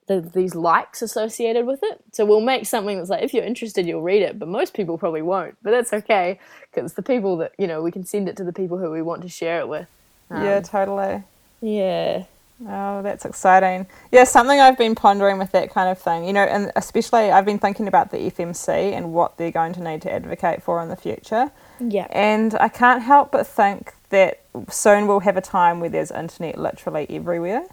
[0.06, 2.00] the, these likes associated with it.
[2.12, 4.38] So we'll make something that's like if you're interested, you'll read it.
[4.38, 5.56] But most people probably won't.
[5.62, 6.40] But that's okay
[6.74, 9.02] because the people that you know we can send it to the people who we
[9.02, 9.88] want to share it with.
[10.30, 11.22] yeah, um, totally.
[11.60, 12.24] Yeah.
[12.66, 13.86] Oh, that's exciting.
[14.10, 17.44] Yeah, something I've been pondering with that kind of thing, you know, and especially I've
[17.44, 20.88] been thinking about the FMC and what they're going to need to advocate for in
[20.88, 21.52] the future.
[21.80, 22.06] Yeah.
[22.10, 26.58] And I can't help but think that soon we'll have a time where there's internet
[26.58, 27.64] literally everywhere.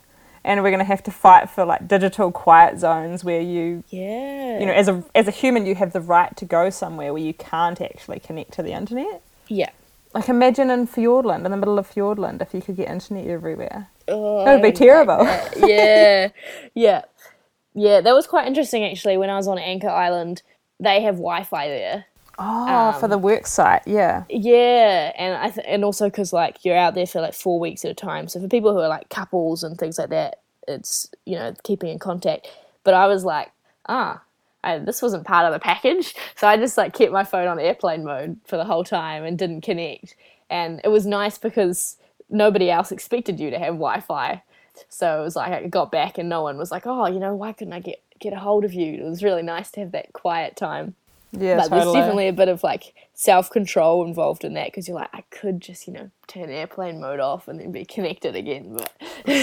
[0.43, 4.59] And we're going to have to fight for like digital quiet zones where you, Yeah.
[4.59, 7.23] you know, as a as a human, you have the right to go somewhere where
[7.23, 9.21] you can't actually connect to the internet.
[9.47, 9.69] yeah.
[10.13, 13.89] Like imagine in Fiordland, in the middle of Fiordland, if you could get internet everywhere.
[14.07, 15.25] Oh, That would be terrible.
[15.25, 15.57] that.
[15.67, 16.29] yeah,
[16.73, 17.01] yeah,
[17.73, 17.99] yeah.
[17.99, 19.17] That was quite interesting actually.
[19.17, 20.41] When I was on Anchor Island,
[20.79, 22.05] they have Wi-Fi there.
[22.37, 24.25] Oh, for the work site, yeah.
[24.29, 27.85] Yeah, and I th- and also because like you're out there for like four weeks
[27.85, 28.27] at a time.
[28.27, 31.89] So for people who are like couples and things like that, it's you know keeping
[31.89, 32.47] in contact.
[32.83, 33.51] But I was like,
[33.87, 34.21] ah,
[34.63, 37.59] I, this wasn't part of the package, so I just like kept my phone on
[37.59, 40.15] airplane mode for the whole time and didn't connect.
[40.49, 41.97] And it was nice because
[42.29, 44.43] nobody else expected you to have Wi-Fi.
[44.89, 47.33] So it was like I got back and no one was like, oh, you know,
[47.33, 49.05] why couldn't I get get a hold of you?
[49.05, 50.95] It was really nice to have that quiet time
[51.39, 54.97] Yeah, but there's definitely a bit of like self control involved in that because you're
[54.97, 58.75] like, I could just you know turn airplane mode off and then be connected again,
[58.77, 58.91] but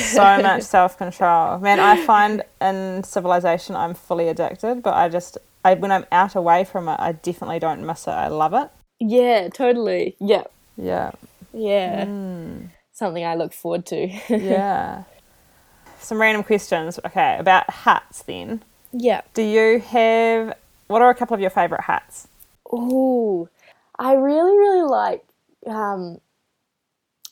[0.02, 1.58] so much self control.
[1.58, 6.34] Man, I find in civilization I'm fully addicted, but I just I when I'm out
[6.34, 8.10] away from it, I definitely don't miss it.
[8.10, 8.68] I love it.
[9.00, 10.44] yeah, totally, yeah,
[10.76, 11.12] Yeah,
[11.52, 12.70] yeah, Mm.
[12.92, 14.06] something I look forward to.
[14.28, 15.04] yeah.
[16.00, 16.98] Some random questions.
[17.06, 18.62] Okay, about hats then.
[18.92, 19.20] yeah.
[19.34, 20.54] Do you have
[20.88, 22.28] what are a couple of your favorite hats?
[22.70, 23.48] Oh,
[23.98, 25.24] I really really like
[25.66, 26.18] um,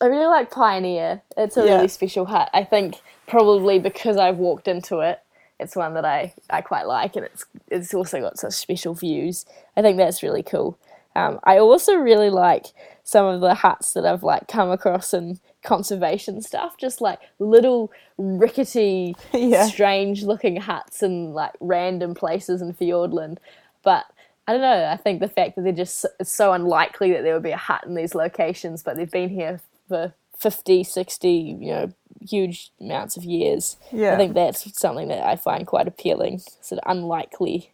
[0.00, 1.22] I really like Pioneer.
[1.36, 1.74] It's a Yeah.
[1.74, 2.50] really special hat.
[2.54, 2.96] I think
[3.26, 5.20] probably because I've walked into it,
[5.58, 9.44] it's one that I, I quite like, and it's it's also got such special views.
[9.76, 10.78] I think that's really cool.
[11.14, 12.66] Um, I also really like
[13.04, 17.90] some of the hats that I've like come across in conservation stuff, just like little
[18.18, 19.66] rickety, Yeah.
[19.66, 23.38] strange looking huts in like random places in Fiordland.
[23.82, 24.06] But
[24.46, 24.86] I don't know.
[24.86, 27.56] I think the fact that they're just it's so unlikely that there would be a
[27.56, 31.30] hut in these locations, but they've been here for 50, 60,
[31.60, 31.92] you know,
[32.28, 33.76] huge amounts of years.
[33.92, 34.14] Yeah.
[34.14, 36.40] I think that's something that I find quite appealing.
[36.60, 37.72] Sort of unlikely,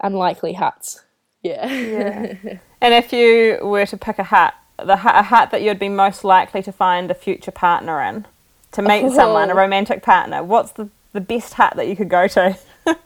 [0.00, 1.02] unlikely huts.
[1.42, 1.66] Yeah.
[1.72, 2.34] Yeah.
[2.80, 6.24] and if you were to pick a hat, the a hat that you'd be most
[6.24, 8.26] likely to find a future partner in,
[8.72, 9.14] to meet oh.
[9.14, 9.56] someone, a Oh.
[9.56, 12.58] romantic partner, what's the the best hat that you could go to?
[12.86, 12.96] or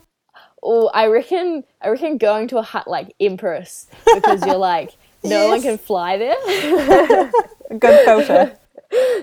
[0.63, 5.49] oh, I reckon, I reckon going to a hut like Empress because you're like no
[5.49, 7.31] one can fly there.
[7.79, 8.57] Good filter.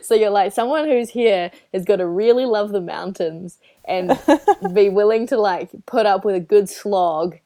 [0.01, 4.19] So you're like someone who's here has got to really love the mountains and
[4.73, 7.37] be willing to like put up with a good slog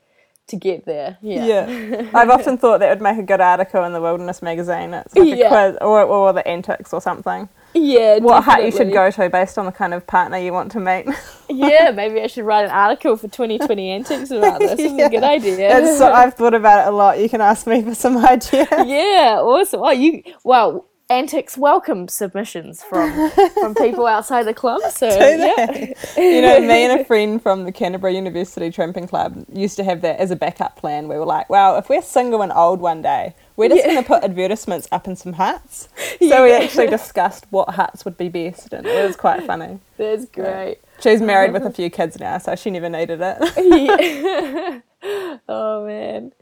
[0.47, 1.17] to get there.
[1.21, 1.45] Yeah.
[1.45, 2.09] Yeah.
[2.13, 4.93] I've often thought that would make a good article in the Wilderness magazine.
[4.93, 7.49] It's like a quiz or, or the antics or something.
[7.73, 8.19] Yeah.
[8.19, 10.79] What hat you should go to based on the kind of partner you want to
[10.79, 11.07] meet.
[11.49, 14.77] Yeah, maybe I should write an article for 2020 Antics about this.
[14.77, 15.77] It's a good idea.
[15.77, 17.19] It's so, I've thought about it a lot.
[17.19, 18.67] You can ask me for some ideas.
[18.85, 19.79] yeah, awesome.
[19.81, 24.81] Oh, you well, Antics welcome submissions from from people outside the club.
[24.91, 25.93] So yeah.
[26.17, 30.01] you know, me and a friend from the Canterbury University Tramping Club used to have
[30.01, 31.07] that as a backup plan.
[31.07, 33.93] We were like, well, if we're single and old one day, we're just Yeah.
[33.93, 35.87] going to put advertisements up in some huts.
[36.27, 39.79] So we actually discussed what huts would be best, and it was quite funny.
[39.97, 40.79] That's great.
[40.99, 44.81] She's married with a few kids now, so she never needed it.
[45.03, 45.39] Yeah.
[45.47, 46.33] oh man.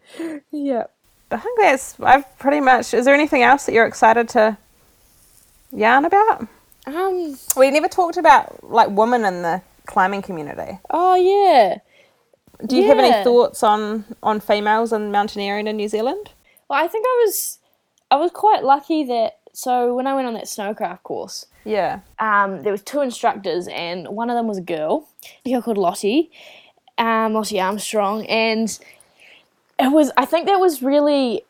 [0.52, 0.86] Yeah.
[1.32, 4.58] I think that's, I've pretty much, is there anything else that you're excited to
[5.72, 6.48] yarn about?
[6.88, 7.36] Um.
[7.58, 10.80] We never talked about like women in the climbing community.
[10.90, 11.80] Oh yeah.
[12.66, 16.30] Do you have any thoughts on on females and mountaineering in New Zealand?
[16.70, 17.60] Well, I think I was
[18.12, 22.02] I was quite lucky that so when I went on that snowcraft course, Yeah.
[22.20, 25.08] um, there was two instructors and one of them was a girl,
[25.46, 26.30] a girl called Lottie,
[26.98, 28.78] um, Lottie Armstrong, and
[29.80, 31.44] it was I think that was really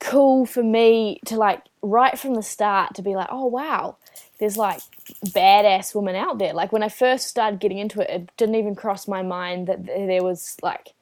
[0.00, 3.96] cool for me to like right from the start to be like, oh wow,
[4.38, 4.80] there's like
[5.26, 6.54] badass women out there.
[6.54, 9.84] Like when I first started getting into it, it didn't even cross my mind that
[9.86, 10.94] there was like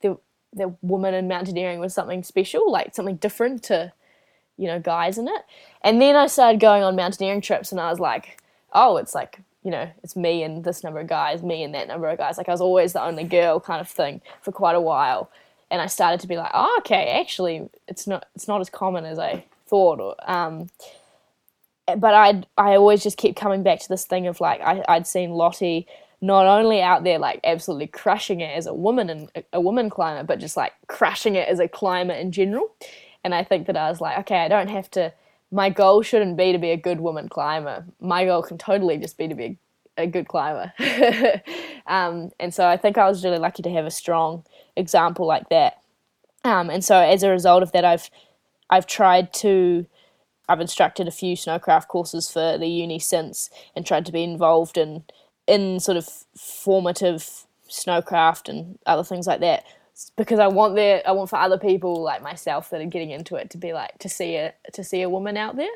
[0.00, 0.18] the
[0.52, 3.92] the woman in mountaineering was something special, like something different to
[4.56, 5.42] you know guys in it.
[5.82, 8.40] And then I started going on mountaineering trips, and I was like,
[8.72, 11.88] oh, it's like you know, it's me and this number of guys, me and that
[11.88, 12.36] number of guys.
[12.36, 15.30] Like I was always the only girl kind of thing for quite a while.
[15.70, 19.04] And I started to be like, oh, okay, actually, it's not it's not as common
[19.04, 20.00] as I thought.
[20.00, 20.68] Or, um,
[21.86, 25.06] but I I always just keep coming back to this thing of like I, I'd
[25.06, 25.86] seen Lottie
[26.20, 29.90] not only out there like absolutely crushing it as a woman and a, a woman
[29.90, 32.74] climber, but just like crushing it as a climber in general.
[33.22, 35.12] And I think that I was like, okay, I don't have to.
[35.50, 37.84] My goal shouldn't be to be a good woman climber.
[38.00, 39.58] My goal can totally just be to be a,
[39.96, 40.72] a good climber.
[41.86, 44.44] um, and so I think I was really lucky to have a strong
[44.76, 45.82] example like that.
[46.44, 48.10] Um, and so as a result of that, I've
[48.70, 49.86] I've tried to
[50.48, 54.76] I've instructed a few snowcraft courses for the uni since and tried to be involved
[54.76, 55.04] in
[55.46, 59.64] in sort of formative snowcraft and other things like that
[60.16, 63.36] because I want there I want for other people like myself that are getting into
[63.36, 65.68] it to be like to see a to see a woman out there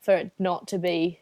[0.00, 1.20] for it not to be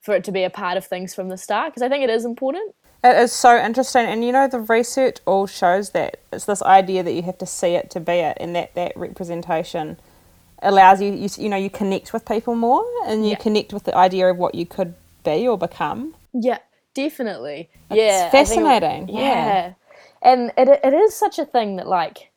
[0.00, 2.10] for it to be a part of things from the start because I think it
[2.10, 2.74] is important
[3.04, 7.02] It is so interesting, and you know the research all shows that it's this idea
[7.02, 9.98] that you have to see it to be it, and that that representation
[10.62, 13.36] allows you, you, you know, you connect with people more, and you Yeah.
[13.46, 14.92] connect with the idea of what you could
[15.24, 16.14] be or become.
[16.34, 16.58] Yeah,
[16.94, 17.70] definitely.
[17.90, 19.22] It's yeah, think- fascinating, yeah.
[19.22, 19.72] yeah.
[20.22, 22.28] and it it is such a thing that like.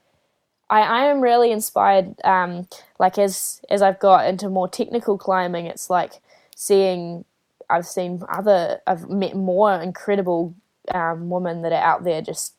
[0.69, 2.15] I, I am really inspired.
[2.23, 2.67] Um,
[2.99, 6.13] like as as I've got into more technical climbing, it's like
[6.55, 7.25] seeing.
[7.73, 8.81] I've seen other.
[8.85, 10.53] I've met more incredible
[10.93, 12.53] um, women that are out there just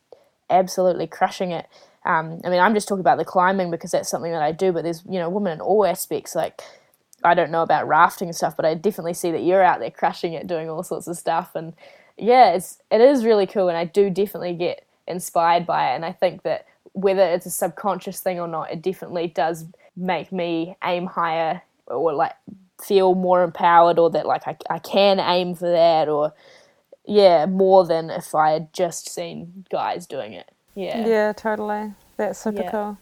[0.51, 1.67] absolutely crushing it.
[2.05, 4.73] Um, I mean, I'm just talking about the climbing because that's something that I do.
[4.73, 6.35] But there's you know women in all aspects.
[6.35, 6.61] Like
[7.23, 9.91] I don't know about rafting and stuff, but I definitely see that you're out there
[9.91, 11.75] crushing it, doing all sorts of stuff, and
[12.19, 16.05] yeah, it's it is really cool, and I do definitely get inspired by it, and
[16.05, 20.77] I think that whether it's a subconscious thing or not, it definitely does make me
[20.83, 22.35] aim higher or like
[22.83, 26.33] feel more empowered, or that like I I can aim for that, or
[27.05, 30.51] yeah, more than if I had just seen guys doing it.
[30.75, 31.07] Yeah.
[31.07, 31.93] Yeah, totally.
[32.17, 32.71] That's super Yeah.
[32.71, 32.99] cool.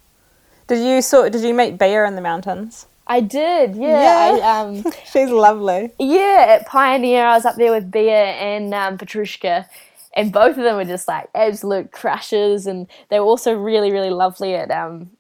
[0.67, 1.33] Did you sort?
[1.33, 2.87] Did you meet Bea in the mountains?
[3.07, 4.01] I did, yeah.
[4.01, 4.47] Yeah.
[4.47, 5.91] I, um, She's lovely.
[5.99, 9.67] Yeah, at Pioneer, I was up there with Bea and um, Petrushka,
[10.15, 14.11] and both of them were just like absolute crushes, and they were also really, really
[14.11, 15.11] lovely at, um,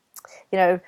[0.53, 0.81] you know,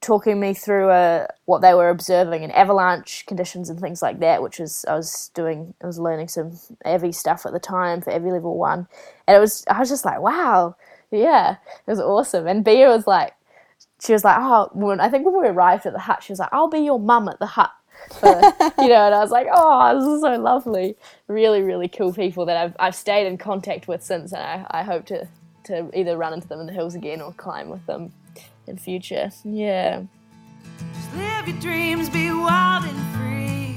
[0.00, 4.42] talking me through uh, what they were observing in avalanche conditions and things like that,
[4.42, 8.12] which was I was doing, I was learning some heavy stuff at the time for
[8.12, 8.86] Avi level one,
[9.26, 10.76] and it was I was just like, wow,
[11.10, 13.34] yeah, it was awesome, and Bea was like.
[14.02, 16.38] She was like, oh, when, I think when we arrived at the hut, she was
[16.38, 17.70] like, I'll be your mum at the hut
[18.12, 18.28] for,
[18.78, 20.96] you know, and I was like, oh, this is so lovely.
[21.26, 24.82] Really, really cool people that I've, I've stayed in contact with since, and I, I
[24.84, 25.28] hope to,
[25.64, 28.12] to either run into them in the hills again or climb with them
[28.70, 29.30] in future.
[29.44, 30.04] Yeah.
[30.94, 33.76] Just live your dreams, be wild and free.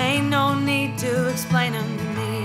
[0.00, 2.42] Ain't no need to explain them to me.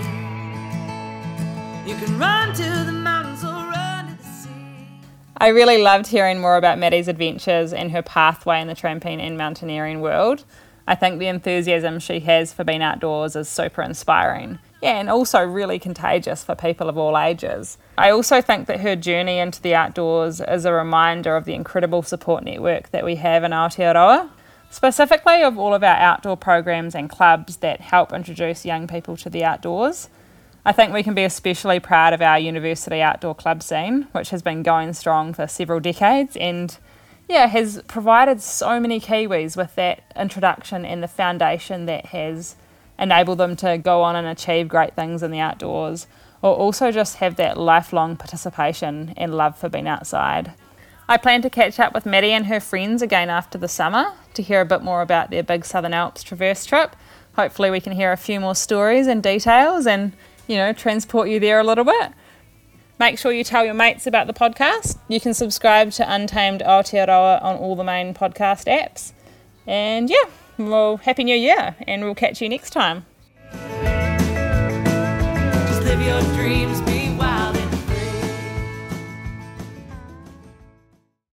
[1.89, 4.49] You can run to the mountains or run to the sea.
[5.37, 9.37] I really loved hearing more about Maddie's adventures and her pathway in the tramping and
[9.37, 10.43] mountaineering world.
[10.87, 14.59] I think the enthusiasm she has for being outdoors is super inspiring.
[14.81, 17.77] Yeah, and also really contagious for people of all ages.
[17.97, 22.03] I also think that her journey into the outdoors is a reminder of the incredible
[22.03, 24.29] support network that we have in Aotearoa,
[24.69, 29.29] specifically of all of our outdoor programs and clubs that help introduce young people to
[29.29, 30.09] the outdoors.
[30.65, 34.41] I think we can be especially proud of our university outdoor club scene, which has
[34.41, 36.77] been going strong for several decades and
[37.29, 42.55] yeah, has provided so many Kiwis with that introduction and the foundation that has
[42.97, 46.07] enabled them to go on and achieve great things in the outdoors,
[46.41, 50.53] or also just have that lifelong participation and love for being outside.
[51.07, 54.41] I plan to catch up with Maddie and her friends again after the summer to
[54.41, 56.95] hear a bit more about their big Southern Alps traverse trip.
[57.35, 60.13] Hopefully, we can hear a few more stories and details and,
[60.47, 62.11] you know, transport you there a little bit.
[62.97, 64.97] Make sure you tell your mates about the podcast.
[65.07, 69.11] You can subscribe to Untamed Aotearoa on all the main podcast apps.
[69.67, 73.05] And yeah, well, Happy New Year, and we'll catch you next time.